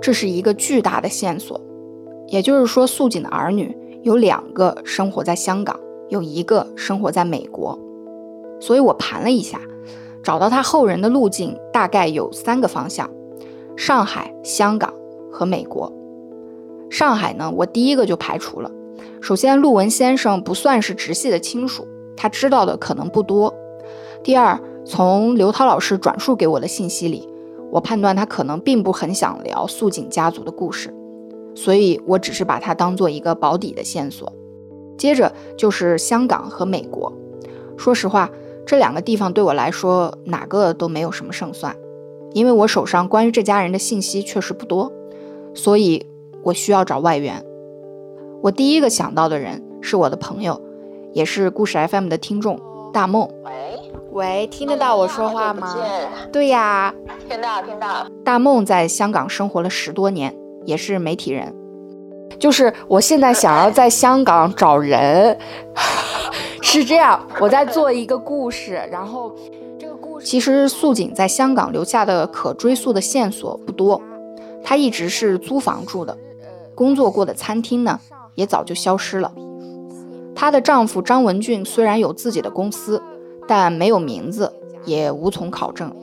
[0.00, 1.60] 这是一个巨大的线索，
[2.28, 3.76] 也就是说，素锦的儿女。
[4.02, 7.76] 有两个生活在香港，有一个生活在美国，
[8.60, 9.60] 所以我盘了一下，
[10.22, 13.10] 找到他后人的路径大概有三个方向：
[13.76, 14.94] 上海、香港
[15.32, 15.92] 和美国。
[16.88, 18.70] 上海呢，我第一个就排除了。
[19.20, 21.84] 首先，陆文先生不算是直系的亲属，
[22.16, 23.52] 他知道的可能不多。
[24.22, 27.28] 第二，从刘涛老师转述给我的信息里，
[27.72, 30.94] 我判断他可能并不很想聊素锦家族的故事。
[31.56, 34.32] 所以我只是把它当做一个保底的线索。
[34.96, 37.12] 接着就是香港和美国。
[37.76, 38.30] 说实话，
[38.64, 41.76] 这两个地方对我来说哪个都没有什么胜算，
[42.32, 44.92] 因为我手上关于这家人的信息确实不多，
[45.54, 46.06] 所以
[46.42, 47.44] 我需要找外援。
[48.42, 50.60] 我第一个想到的人是我的朋友，
[51.12, 52.60] 也是故事 FM 的听众
[52.92, 53.28] 大梦。
[53.44, 53.52] 喂
[54.12, 55.76] 喂，听得到我说话吗？
[56.32, 56.94] 对呀，
[57.28, 58.06] 听到听到。
[58.24, 60.34] 大梦在香港生活了十多年。
[60.66, 61.54] 也是媒体人，
[62.38, 65.38] 就是我现在想要在香港找人，
[66.60, 69.34] 是这样，我在做一个故事，然后
[69.78, 74.02] 这个故事其实素锦在香港留下的可追溯的线索不多，
[74.62, 76.18] 她一直是租房住的，
[76.74, 78.00] 工作过的餐厅呢
[78.34, 79.32] 也早就消失了。
[80.34, 83.00] 她的丈夫张文俊虽然有自己的公司，
[83.46, 84.52] 但没有名字，
[84.84, 85.94] 也无从考证。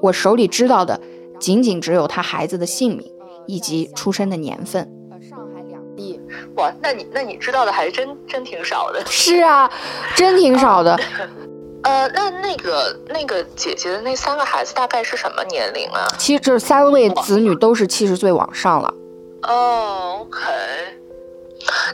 [0.00, 0.98] 我手里知道的
[1.38, 3.12] 仅仅只有他孩子的姓名。
[3.50, 4.88] 以及出生的年份。
[5.28, 6.20] 上海两地，
[6.56, 9.04] 哇，那你那你知道的还真真挺少的。
[9.10, 9.70] 是啊，
[10.16, 10.98] 真挺少的。
[11.82, 16.06] 呃，那那个那个姐姐的那三个孩子大概是什么年龄啊？
[16.18, 18.94] 其实这三位子女都是七十岁往上了。
[19.42, 20.40] 哦，OK。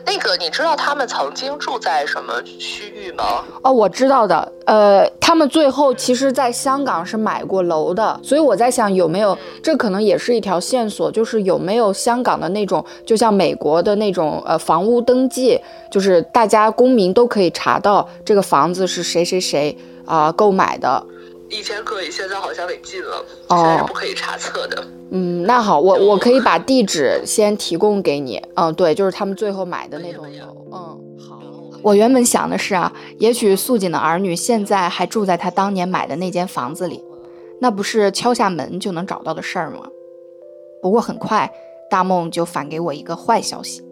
[0.04, 3.44] 那个，你知道他们曾经住在什么区域吗？
[3.62, 4.52] 哦，我知道的。
[4.64, 15.60] 呃，他们最后其实在香港是买过楼的，所以我在想有没有，这可能也是一条线索，就是有没有香港的那种，就像美国的那种，呃，房屋登记，
[15.90, 21.04] 就是大家公民都可以查到这个房子是谁谁谁啊购买的。
[21.48, 24.84] 以前可以，现在好像得禁了，现在是不可以查册的。
[25.10, 28.42] 嗯，那好，我我可以把地址先提供给你。
[28.54, 30.66] 嗯，对，就是他们最后买的那栋楼。
[30.72, 31.40] 嗯，好。
[31.82, 37.04] 我原本想的是啊，也许素锦的儿女现在还住在他当年买的那间房子里，
[37.60, 39.86] 那不是敲下门就能找到的事儿吗？
[40.82, 41.52] 不过很快，
[41.88, 43.84] 大梦就反给我一个坏消息，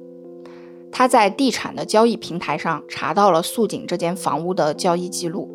[0.90, 5.48] 他在地产的交易平台上查到了素锦这间房屋的交易记录。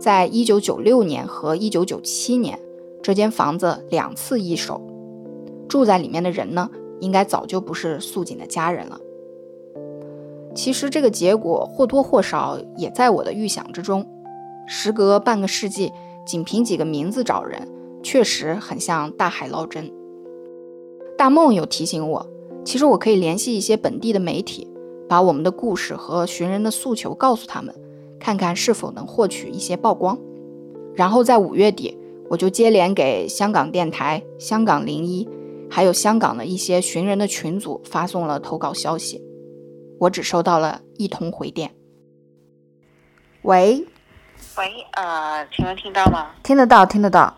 [0.00, 2.58] 在一九九六年和一九九七年，
[3.02, 4.80] 这间房子两次易手，
[5.68, 6.70] 住在里面的人呢，
[7.00, 8.98] 应该早就不是素锦的家人了。
[10.54, 14.06] 其实这个结果或多或少也在我的预想之中。
[14.66, 15.92] 时隔半个世纪，
[16.26, 17.68] 仅凭几个名字找人，
[18.02, 19.92] 确实很像大海捞针。
[21.18, 22.26] 大梦有提醒我，
[22.64, 24.66] 其实我可以联系一些本地的媒体，
[25.06, 27.74] 把我们的故事和寻人的诉求告诉他们。
[28.20, 30.18] 看看是否能获取一些曝光，
[30.94, 31.98] 然后在五月底，
[32.28, 35.28] 我就接连给香港电台、香港零一，
[35.70, 39.20] 还有香港的一些寻人的群组发送了投稿消息。
[39.98, 41.74] 我只收到了一通回电。
[43.42, 43.86] 喂，
[44.56, 46.30] 喂，呃，请问听到吗？
[46.42, 47.34] 听得到，听得到。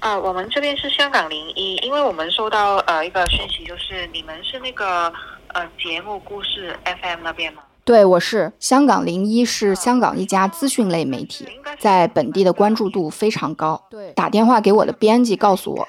[0.00, 5.12] 啊，我们这边是香港零一，因为我们收到呃一个讯息，就是你们是那个
[5.54, 7.62] 呃节目故事 FM 那边吗？
[7.86, 11.46] 对，我是香港零一，是香港一家资讯类媒体，
[11.78, 13.80] 在本地的关注度非常高。
[13.88, 15.88] 对，打电话给我的编辑，告诉我，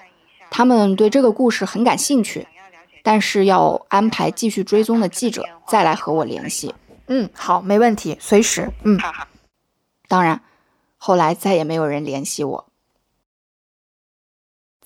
[0.51, 2.47] 他们对这个故事很感兴趣，
[3.01, 6.75] 但是要安排继续追踪的记者再来和我联系。
[7.07, 8.69] 嗯，好，没问题，随时。
[8.83, 8.99] 嗯，
[10.07, 10.43] 当然，
[10.97, 12.65] 后来再也没有人联系我。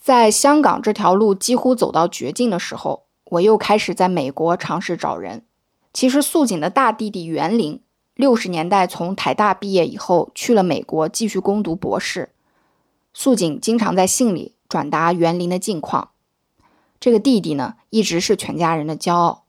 [0.02, 5.44] 在香港这条路几乎走到绝境的时候，我又开始在美国尝试找人。
[5.94, 7.82] 其实素锦的大弟弟袁林，
[8.16, 12.30] 六十年代从台大毕业以后去了美国继续攻读博士。
[13.14, 16.12] 素锦经常在信里转达袁林的近况。
[17.00, 19.44] 这个弟弟呢，一直是全家人的骄傲，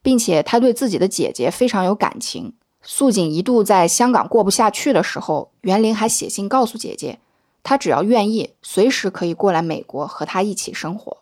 [0.00, 2.54] 并且他对自己的姐姐非常有感情。
[2.80, 7.18] 素锦一度在香港过不下去的时候，袁林还写信告诉姐姐，
[7.62, 11.18] 他只要愿意，随时可以过来美国和他一起生活。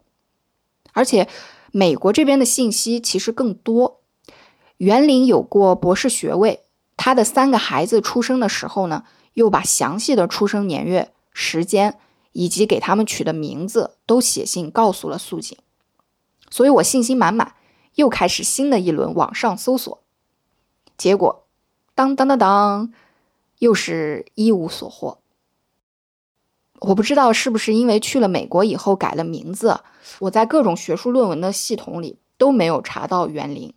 [0.92, 1.28] 而且，
[1.72, 3.99] 美国这边的信息其实更多。
[4.80, 6.60] 袁林有过博士学位，
[6.96, 9.04] 他的三个孩子出生的时候呢，
[9.34, 11.98] 又把详细的出生年月、时间
[12.32, 15.58] 以及给他们取的名字都写信告诉了素锦，
[16.48, 17.56] 所以我信心满满，
[17.96, 20.02] 又开始新的一轮网上搜索，
[20.96, 21.44] 结果，
[21.94, 22.90] 当当当当，
[23.58, 25.18] 又是一无所获。
[26.78, 29.80] 我不知道是不是因为去了美国以后改了名字，
[30.20, 33.74] 我在各种学术论文的系统里都没有查到袁林。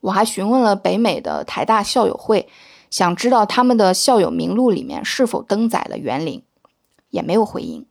[0.00, 2.48] 我还询问了北美的台大校友会，
[2.88, 6.44] 想知道他们的校友名录里面是否登载了园林，
[7.10, 7.86] 也没有回音。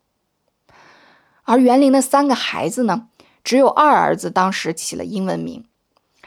[1.43, 3.10] 而园林的三个孩子呢，
[3.43, 5.66] 只有二儿子当时起了英文名，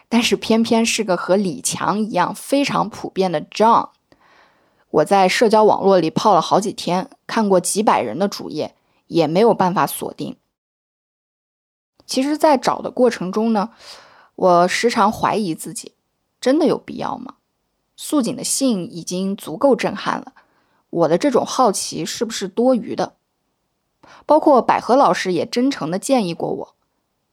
[0.08, 3.88] 但是偏偏是个和李强一样非常普遍的 John。
[4.90, 8.74] 我在社交网络里泡了好几天，看过几百人的主页，
[9.06, 10.36] 也没有办法锁定。
[12.04, 13.70] 其实，在找的过程中呢。
[14.40, 15.92] 我时常怀疑自己，
[16.40, 17.34] 真的有必要吗？
[17.94, 20.32] 素锦的信已经足够震撼了，
[20.88, 23.16] 我的这种好奇是不是多余的？
[24.24, 26.74] 包括百合老师也真诚的建议过我，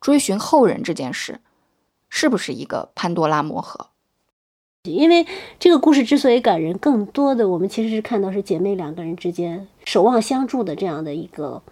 [0.02, 1.40] 追寻后人这件事，
[2.10, 3.88] 是不是一个潘多拉魔盒？
[4.84, 5.26] 因为
[5.58, 11.64] 这个故事之所以感人，更多的我们其实是看到是姐妹两个人之间守望相助的这样的一个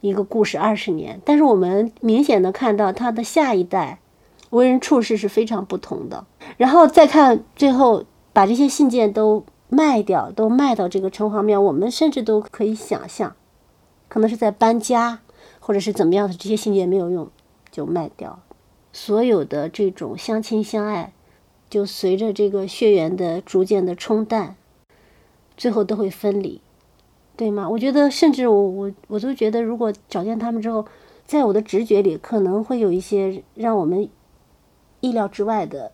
[0.00, 1.20] 一个故事，二十年。
[1.24, 4.00] 但是我们明显的看到他的下一代。
[4.58, 6.24] 为人处事是非常不同的，
[6.56, 13.34] 然后再看最后把这些信件都卖掉，都卖到这个城隍庙，我们甚至都可以想象，
[14.08, 15.20] 可能是在搬家，
[15.58, 17.28] 或者是怎么样的，这些信件没有用
[17.72, 18.38] 就卖掉，
[18.92, 21.12] 所有的这种相亲相爱，
[21.68, 24.54] 就随着这个血缘的逐渐的冲淡，
[25.56, 26.60] 最后都会分离，
[27.36, 27.68] 对吗？
[27.68, 30.86] 我觉得，甚至我我我都觉得，如果找见他们之后，
[31.26, 34.08] 在我的直觉里，可能会有一些让我们。
[35.04, 35.92] 意料之外的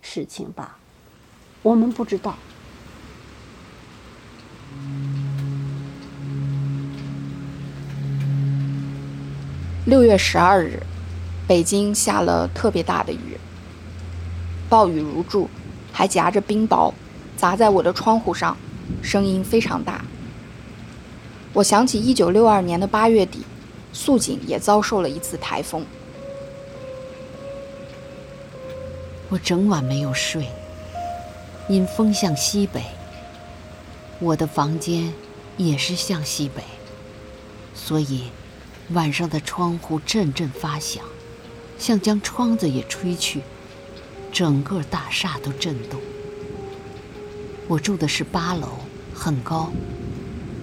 [0.00, 0.78] 事情吧，
[1.62, 2.34] 我们不知道。
[9.86, 10.82] 六月十二日，
[11.46, 13.38] 北京下了特别大的雨，
[14.68, 15.48] 暴雨如注，
[15.92, 16.92] 还夹着冰雹，
[17.36, 18.56] 砸在我的窗户上，
[19.00, 20.04] 声音非常大。
[21.52, 23.44] 我想起一九六二年的八月底，
[23.92, 25.86] 素锦也遭受了一次台风。
[29.30, 30.48] 我整晚没有睡，
[31.68, 32.82] 因风向西北。
[34.20, 35.12] 我的房间
[35.58, 36.62] 也是向西北，
[37.74, 38.30] 所以
[38.90, 41.04] 晚上的窗户阵阵发响，
[41.78, 43.42] 像将窗子也吹去，
[44.32, 46.00] 整个大厦都震动。
[47.68, 48.78] 我住的是八楼，
[49.14, 49.70] 很高，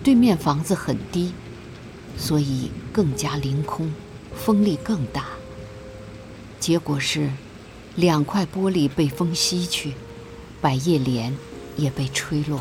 [0.03, 1.33] 对面房子很低，
[2.17, 3.93] 所以更加凌空，
[4.35, 5.25] 风力更大。
[6.59, 7.29] 结果是。
[7.95, 9.93] 两块玻璃被风吸去，
[10.61, 11.33] 百叶帘
[11.77, 12.59] 也被吹落。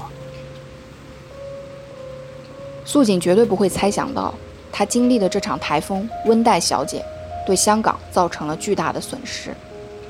[2.85, 4.33] 素锦绝对不会猜想到，
[4.71, 7.05] 她经历的这场台风“温带小姐”
[7.45, 9.53] 对香港造成了巨大的损失，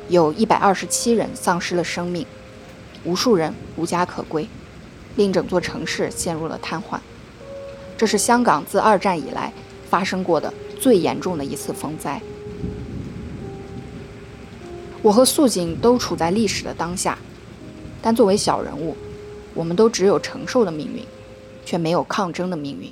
[0.08, 2.26] 有一百二十七人丧失了生命，
[3.04, 4.46] 无数人无家可归，
[5.16, 6.98] 令整座城市陷入了瘫痪。
[7.96, 9.50] 这是香港自二战以来
[9.88, 12.20] 发生过的最严重的一次风灾。
[15.05, 17.18] 我和素锦都处在历史的当下，
[18.00, 18.96] 但作为小人物，
[19.52, 21.05] 我们都只有承受的命运，
[21.62, 22.90] 却没有抗争的命运。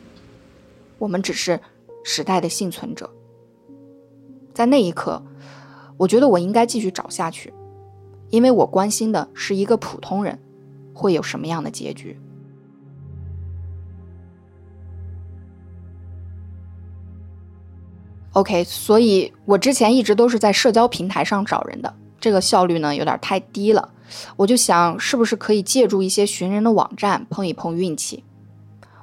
[0.99, 1.59] 我们只是
[2.05, 3.09] 时代的幸存者。
[4.53, 5.23] 在那一刻，
[5.97, 7.51] 我觉得我应该继续找下去，
[8.29, 10.39] 因为我关心的是一个普通人
[10.93, 12.21] 会有什么样的结局。
[18.35, 21.95] OK，所以我之前一直都是在社交平台上找人的。
[22.23, 23.91] 这个效率呢有点太低了。
[24.37, 28.25] 我就想，是不是可以借助一些寻人的网站碰一碰运气？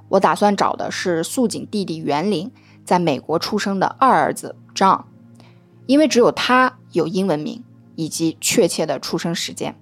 [0.08, 2.52] 我打算找的是素锦弟弟袁林
[2.84, 5.04] 在美国出生的二儿子 John，
[5.86, 7.64] 因为只有他有英文名
[7.96, 9.76] 以及确切的出生时间。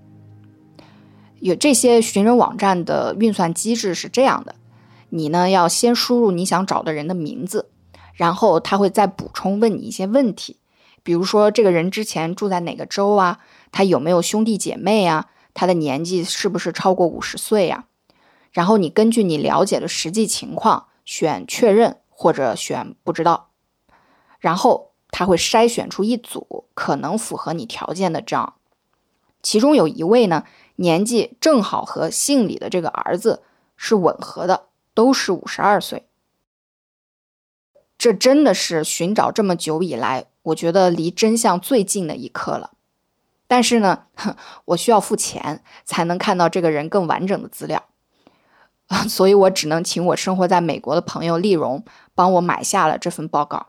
[1.40, 4.56] 有这些寻人网站的运算机制是这样的：
[5.10, 7.70] 你呢要先输入你想找的人的名字，
[8.14, 10.58] 然后他会再补充问你一些问题，
[11.08, 13.40] 比如说这个人之前住在哪个州啊？
[13.72, 15.30] 他有没有兄弟姐妹啊？
[15.54, 17.86] 他的年纪是不是超过五十岁呀？
[18.52, 23.52] 然后你根据你了解的实际情况选确认或者选不知道，
[24.42, 28.56] 然后他会筛选出一组可能符合你条件的这样，
[29.42, 30.44] 其中有一位呢
[30.76, 33.44] 年纪正好和姓李的这个儿子
[33.78, 36.10] 是吻合的，都是五十二岁。
[37.98, 42.72] 这真的是寻找这么久以来，我觉得离真相最近的一刻了。
[43.48, 44.08] 但是呢，
[44.66, 47.88] 我需要付钱才能看到这个人更完整的资料，
[49.08, 51.84] 所以我只能请我生活在美国的朋友丽蓉
[52.14, 53.68] 帮我买下了这份报告。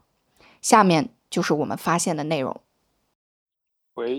[0.60, 2.60] 下面就是我们发现的内容。
[3.94, 4.16] 喂，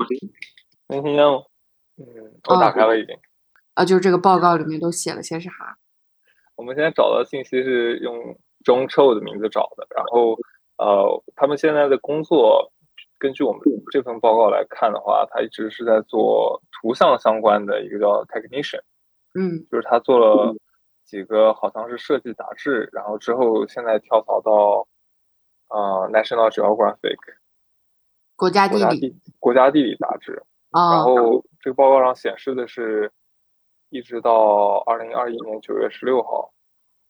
[0.88, 1.44] 能听见吗？
[1.98, 2.06] 嗯，
[2.46, 3.16] 我打开了已经。
[3.74, 5.78] 啊，就是这个报告里面都写了些啥？
[6.56, 10.38] 我们现在找到信息是用钟臭的名字找的，然后
[10.80, 12.72] 呃，他们现在的工作。
[13.22, 13.62] 根据我们
[13.92, 18.80] 这份报告来看的话，他一直是在做图像相关的一个叫 technician，
[19.36, 20.56] 嗯，就是他做了
[21.04, 24.88] 几个好像是设计杂志，然后之后现在跳槽到
[25.68, 27.18] 啊 National Geographic
[28.38, 33.12] 国家地理国家地理杂志，然后这个报告上显示的是
[33.90, 36.54] 一直到二零二一年九月十六号，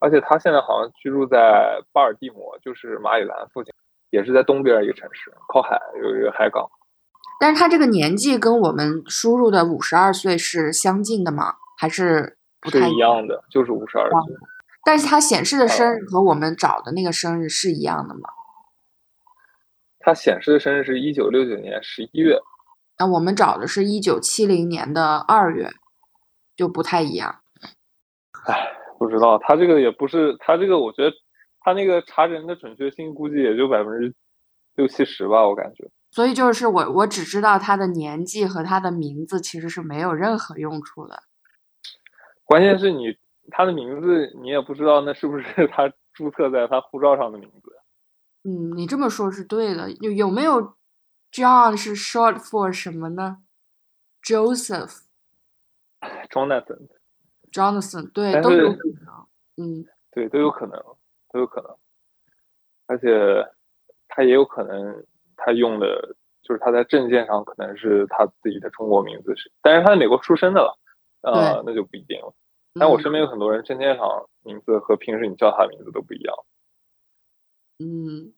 [0.00, 3.72] 而且他现在好像居住在巴尔的摩，就是马里兰附近。
[4.10, 6.68] 也是在东边一个城市，靠海，有一个海港。
[7.38, 11.54] 但是他这个年纪跟我们输入的五十二岁是相近的吗？
[11.78, 13.44] 还是不太一样的？
[13.48, 14.36] 就是五十二岁。
[14.82, 18.30] 但是他显示的生日和我们找的那个生日是一样的吗？
[20.00, 22.36] 他显示的生日是一九六九年十一月。
[22.98, 25.70] 那我们找的是一九七零年的二月，
[26.56, 27.42] 就不太一样。
[28.46, 31.10] 唉，不知道他这个也不是他这个，我觉得。
[31.62, 34.14] 他那个查人的准确性估计也就百分之
[34.76, 35.86] 六七十吧，我感觉。
[36.10, 41.22] 所以就是我，我只知道他的年纪和他的名字，其实是没有任何用处的。
[42.44, 43.14] 关键是你
[43.50, 47.76] 他的名字你也不知道，那是不是 他注册在他护照上的名字？
[48.48, 49.90] 嗯，你这么说是对的。
[50.00, 50.78] 有有没有
[51.30, 53.42] John 是 short for 什么呢
[57.52, 59.26] ？Joseph，Jonathan，Jonathan，对，都有可能。
[59.56, 60.82] 嗯，对，都有可能。
[61.32, 61.72] 都有可能，
[62.88, 63.08] 而且
[64.08, 70.76] 他也有可能，他用的就是他在证件上可能是他自己的中国名字是，但是他在美国出生的了，
[71.22, 72.34] 呃，那就不一定了。
[72.74, 76.34] 但我身边有很多人证件上名字和平时你叫他名字都不一样。
[77.78, 78.32] 嗯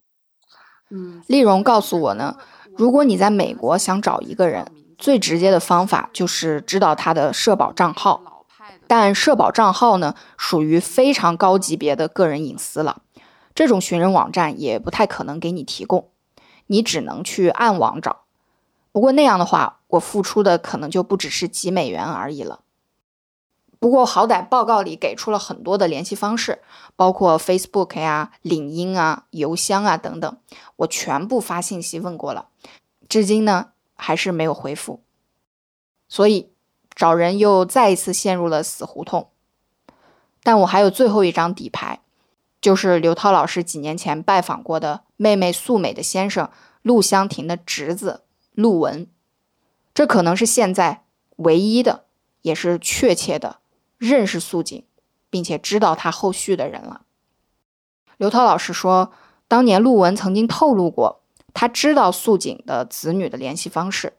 [0.90, 2.36] 嗯，丽蓉告诉我呢，
[2.76, 8.31] 如果你在美国想找一个人，最直接的方法就是知道他的社保账号。
[8.94, 13.00] 但社保账号呢，属于非常高级别的个人隐私了，
[13.54, 16.10] 这种寻人网站也不太可能给你提供，
[16.66, 18.24] 你只能去暗网找。
[18.92, 22.60] 不过那样的话，我付出的可能就不只是几美元而已了。
[23.78, 26.60] 不过好歹报告里给出了很多的联系方式，
[26.94, 30.36] 包括 Facebook 呀、领英啊、邮箱啊等等，
[30.76, 32.48] 我全部发信息问过了，
[33.08, 35.00] 至今呢还是没有回复，
[36.10, 36.51] 所以。
[36.94, 39.30] 找人又再一次陷入了死胡同，
[40.42, 42.00] 但我还有最后一张底牌，
[42.60, 46.50] 就是刘涛老师几年前拜访过的妹妹素美的先生
[46.82, 48.22] 陆香婷的侄子
[48.52, 49.06] 陆文，
[49.94, 51.04] 这可能是现在
[51.36, 52.04] 唯一的，
[52.42, 53.58] 也是确切的
[53.98, 54.84] 认识素锦，
[55.30, 57.02] 并且知道他后续的人了。
[58.18, 59.12] 刘涛老师说，
[59.48, 61.22] 当年陆文曾经透露过，
[61.54, 64.12] 他知道素锦的子女的联系方式。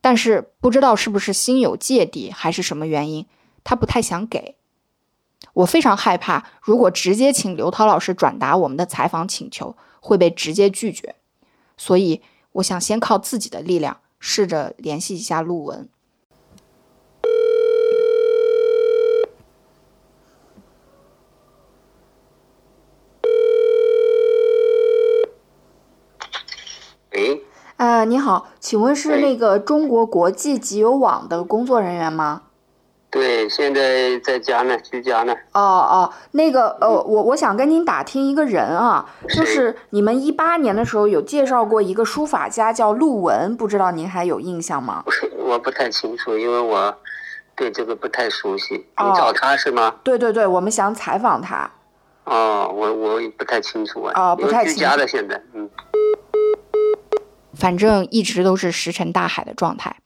[0.00, 3.26] 但是不知道是不是心有芥蒂还是什么原因，
[3.62, 4.56] 他不太想给。
[5.54, 11.16] 我非常害怕，如果直接请刘涛老师转达我们的采访请求，会被直接拒绝。
[11.76, 12.22] 所以
[12.52, 15.88] 我想先靠自己的力量，试着联系一下陆文。
[27.90, 32.42] 呃，你好，请问是那个中国国际集邮网的工作人员吗？
[33.10, 35.34] 对，现在在家呢，居家呢。
[35.54, 45.02] 哦哦，那个呃，我我想跟您打听一个人啊，就是你们一八年的时候有介绍过一个书法家叫陆文，不知道您还有印象吗？
[45.36, 46.96] 我不太清楚，因为我
[47.56, 48.74] 对这个不太熟悉。
[48.76, 49.92] 你找他是吗？
[50.04, 51.68] 对对对，我们想采访他。
[52.26, 54.12] 哦，我我不太清楚啊。
[54.14, 54.78] 哦，不太清楚。
[54.78, 55.68] 居家的现在，嗯。
[57.60, 59.98] 反正一直都是石沉大海的状态。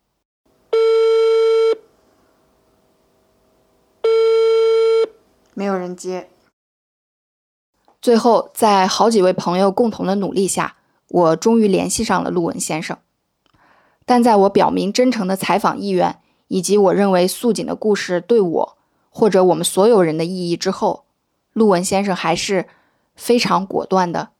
[5.54, 6.28] 没有人接。
[8.02, 10.74] 最后，在好几位朋友共同的努力下，
[11.06, 12.98] 我终于联系上了陆文先生。
[14.04, 18.76] 但在我表明真诚的采访意愿，以及我认为素锦的故事对我
[19.10, 21.04] 或者我们所有人的意义之后，
[21.52, 22.66] 陆文先生还是
[23.14, 24.30] 非常果断的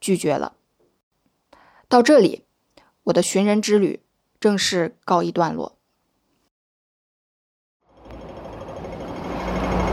[0.00, 0.54] 拒绝了。
[1.90, 2.44] 到这里，
[3.02, 3.98] 我的寻人之旅
[4.38, 5.72] 正式告一段落。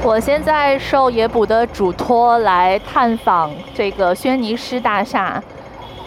[0.03, 5.43] 我现在受野捕的嘱托来探访这个轩尼诗大厦。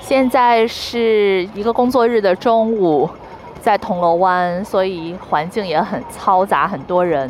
[0.00, 3.10] 现在是一个工作日的中午，
[3.60, 7.28] 在铜锣湾，所以环境也很嘈杂，很多人。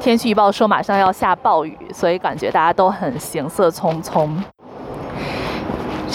[0.00, 4.42] 天气预报说马上要下暴雨，所以感觉大家都很行色匆匆。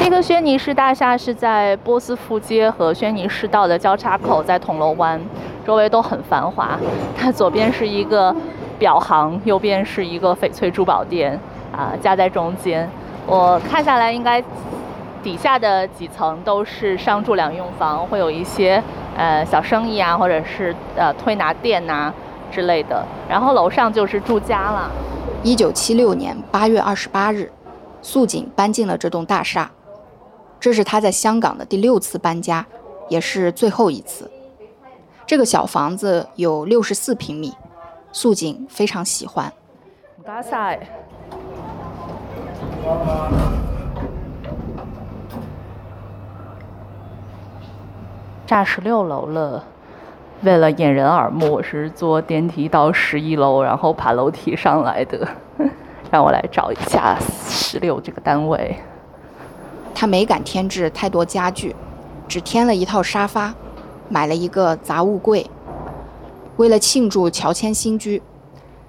[0.05, 5.19] 这个轩尼诗大厦是在波斯富街和轩尼诗道的交叉口，在铜锣湾，
[5.65, 6.77] 周围都很繁华。
[7.17, 8.33] 它左边是一个。
[8.77, 11.39] 表行右边是一个翡翠珠宝店，
[11.71, 12.87] 啊，夹在中间。
[13.25, 14.43] 我看下来，应该
[15.23, 18.83] 底下的几层都是商住两用房，会有一些
[19.17, 22.13] 呃小生意啊，或者是呃推拿店呐
[22.51, 23.03] 之类的。
[23.29, 24.91] 然后楼上就是住家了。
[25.41, 27.49] 一九七六年八月二十八日，
[28.01, 29.71] 素锦搬进了这栋大厦，
[30.65, 32.65] 这是他在香港的第六次搬家，
[33.07, 34.31] 也是最后一次。
[35.23, 37.53] 这个小房子有六十四平米。
[38.11, 39.53] 素锦非常喜欢。
[48.47, 49.63] 炸十六楼了。
[50.41, 55.27] 为了掩人耳目，我是坐电梯到十一楼，然后爬楼梯上来的。
[56.09, 57.15] 让我来找一下
[57.47, 58.75] 十六这个单位。
[59.95, 61.75] 他没敢添置太多家具，
[62.27, 63.55] 只添了一套沙发，
[64.09, 65.49] 买了一个杂物柜。
[66.57, 68.21] 为了庆祝乔迁新居，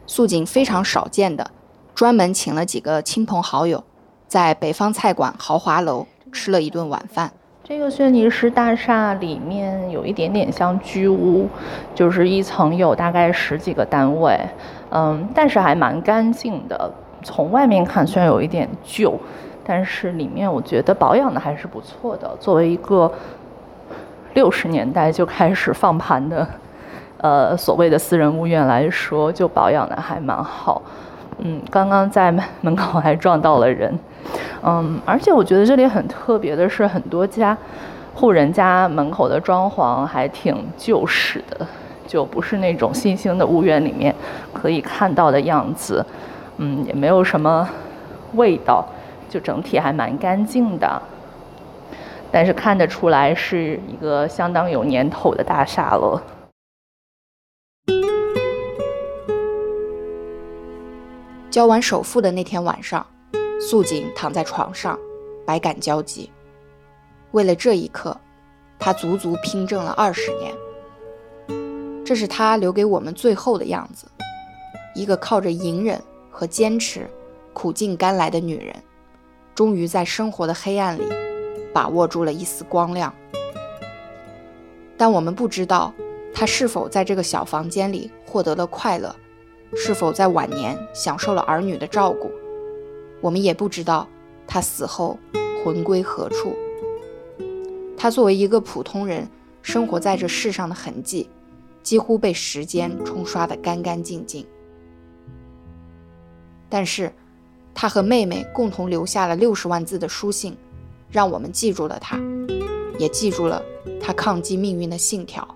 [0.07, 1.51] 素锦非常少见的
[1.95, 3.83] 专门请了几个亲朋好友，
[4.29, 7.33] 在北方菜馆豪华楼吃了一顿晚饭。
[7.65, 11.49] 这个轩尼诗大厦里面有一点点像居屋，
[11.95, 14.39] 就是一层有大概十几个单位，
[14.91, 16.93] 嗯，但是还蛮干净的。
[17.25, 19.19] 从外面看虽然有一点旧，
[19.67, 22.31] 但是里面我觉得保养的还是不错的。
[22.39, 23.11] 作为一个
[24.35, 26.47] 六十年代就开始放盘的。
[27.19, 30.83] 呃，所谓的私人屋苑来说，就保养的还蛮好。
[31.39, 33.99] 嗯，刚刚在门口还撞到了人。
[34.63, 37.57] 嗯，而且我觉得这里很特别的是，很多家
[38.15, 41.67] 户人家门口的装潢还挺旧式的，
[42.07, 44.15] 就不是那种新兴的屋苑里面
[44.53, 46.05] 可以看到的样子。
[46.59, 47.67] 嗯，也没有什么
[48.35, 48.87] 味道，
[49.29, 51.03] 就整体还蛮干净的。
[52.33, 56.23] 但是看得出来是一个相当有年头的大厦了。
[61.51, 63.07] 交完首付的那天晚上，
[63.59, 64.99] 素锦躺在床上，
[65.47, 66.31] 百感交集。
[67.31, 68.15] 为了这一刻，
[68.79, 70.55] 她足足拼挣了二十年。
[72.05, 74.07] 这是她留给我们最后的样子：
[74.95, 75.99] 一个靠着隐忍
[76.31, 77.09] 和坚持
[77.55, 78.77] 苦尽甘来的女人，
[79.57, 81.03] 终于在生活的黑暗里
[81.73, 83.13] 把握住了一丝光亮。
[84.97, 85.93] 但我们不知道，
[86.33, 89.17] 他是否在这个小房间里获得了快乐。
[89.75, 92.31] 是否在晚年享受了儿女的照顾？
[93.21, 94.07] 我们也不知道
[94.47, 95.19] 他死后
[95.65, 96.55] 魂归何处。
[97.97, 99.29] 他作为一个普通人，
[99.63, 101.29] 生活在这世上的痕迹，
[101.83, 104.47] 几乎被时间冲刷得干干净净。
[106.69, 107.13] 但是，
[107.79, 110.57] 他和妹妹共同留下了六十万字的书信，
[111.11, 112.19] 让我们记住了他，
[112.99, 113.63] 也记住了
[114.01, 115.47] 他抗击命运的信条，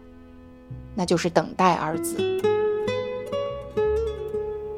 [0.95, 2.19] 那就是等待二字。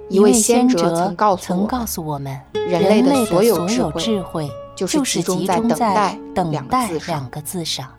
[0.09, 0.94] 一位先哲
[1.36, 3.66] 曾告诉我们，人类的所有
[3.98, 7.93] 智慧就是集中在“等待”两个字上。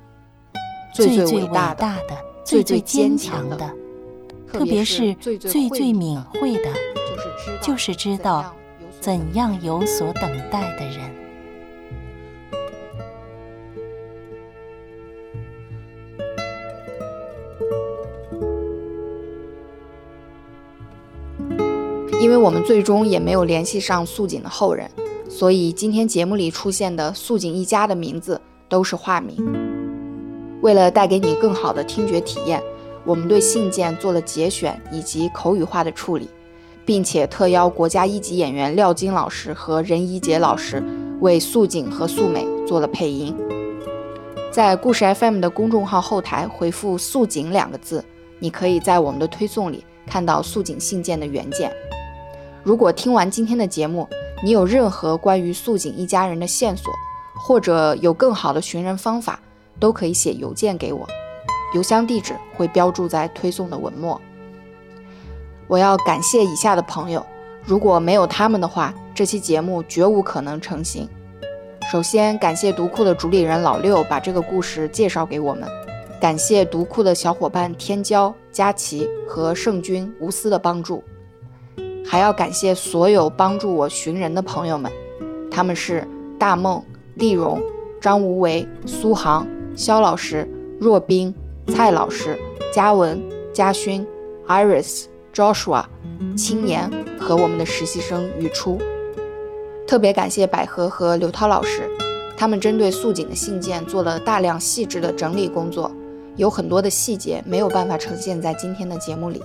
[0.93, 2.15] 最最伟大的、
[2.45, 3.69] 最最坚强的，
[4.49, 6.69] 特别是最最敏慧的，
[7.61, 8.55] 就是知道
[9.03, 11.11] 怎样有所等待的人。
[22.21, 24.89] 因为我们最终也没有联系上素锦的后人，
[25.27, 28.39] 所以今天节目里出现的素锦一家的名字
[28.69, 29.35] 都是化名。
[30.61, 32.63] 为了带给你更好的听觉体验，
[33.03, 36.29] 我们对信件做了节选以及口语化的处理，
[36.85, 40.83] 并且特邀国家一级演员廖晶老师和任一杰老师
[41.19, 43.35] 为素锦和素美做了配音。
[44.51, 48.03] 在故事 FM 的公众号后台回复“素锦”两个字，
[48.37, 51.71] 你可以在我们的推送里看到素锦信件的原件。
[52.63, 54.07] 如果听完今天的节目，
[54.43, 56.93] 你有任何关于素锦一家人的线索，
[57.33, 59.39] 或者有更好的寻人方法，
[59.79, 61.07] 都可以写邮件给我，
[61.73, 64.21] 邮箱地址会标注在推送的文末。
[65.67, 67.25] 我要感谢以下的朋友，
[67.65, 71.07] 如果没有他们的话，这期节目绝无可能成型。
[71.91, 75.67] 首先感谢读库的主理人老六把这个故事介绍给我们，
[76.19, 81.03] 感谢读库的小伙伴天骄、佳琪和圣君无私的帮助。
[82.05, 84.91] 还要感谢所有帮助我寻人的朋友们，
[85.49, 86.07] 他们是
[86.37, 86.83] 大梦、
[87.15, 87.61] 丽蓉、
[88.01, 90.47] 张无为、苏杭、肖老师、
[90.79, 91.33] 若冰、
[91.67, 92.37] 蔡老师、
[92.73, 93.21] 嘉文、
[93.53, 94.05] 嘉勋、
[94.47, 95.83] Iris、Joshua、
[96.37, 96.89] 青年
[97.19, 98.79] 和我们的实习生雨初。
[99.87, 101.89] 特别感谢百合和刘涛老师，
[102.37, 105.91] 他们针对素锦的信件做了大量细致的整理工作，
[106.35, 109.41] 有很多的细节没有办法呈现在今天的节目里。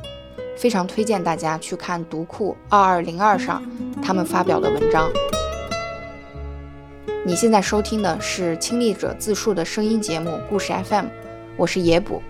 [0.57, 3.63] 非常推荐大家去看读库二二零二上
[4.03, 5.09] 他们发表的文章。
[7.25, 11.05] 你现在收听的是亲历者自述的声音节目《故事 FM》，
[11.57, 12.21] 我是野捕。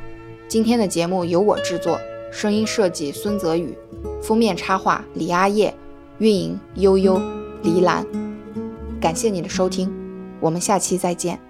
[0.47, 1.99] 今天的节目由我制作，
[2.31, 3.77] 声音设计孙泽宇，
[4.23, 5.75] 封面插画李阿叶，
[6.19, 7.21] 运营悠悠
[7.63, 8.07] 黎兰。
[9.01, 9.93] 感谢你的收听，
[10.41, 11.48] 我们下期再见。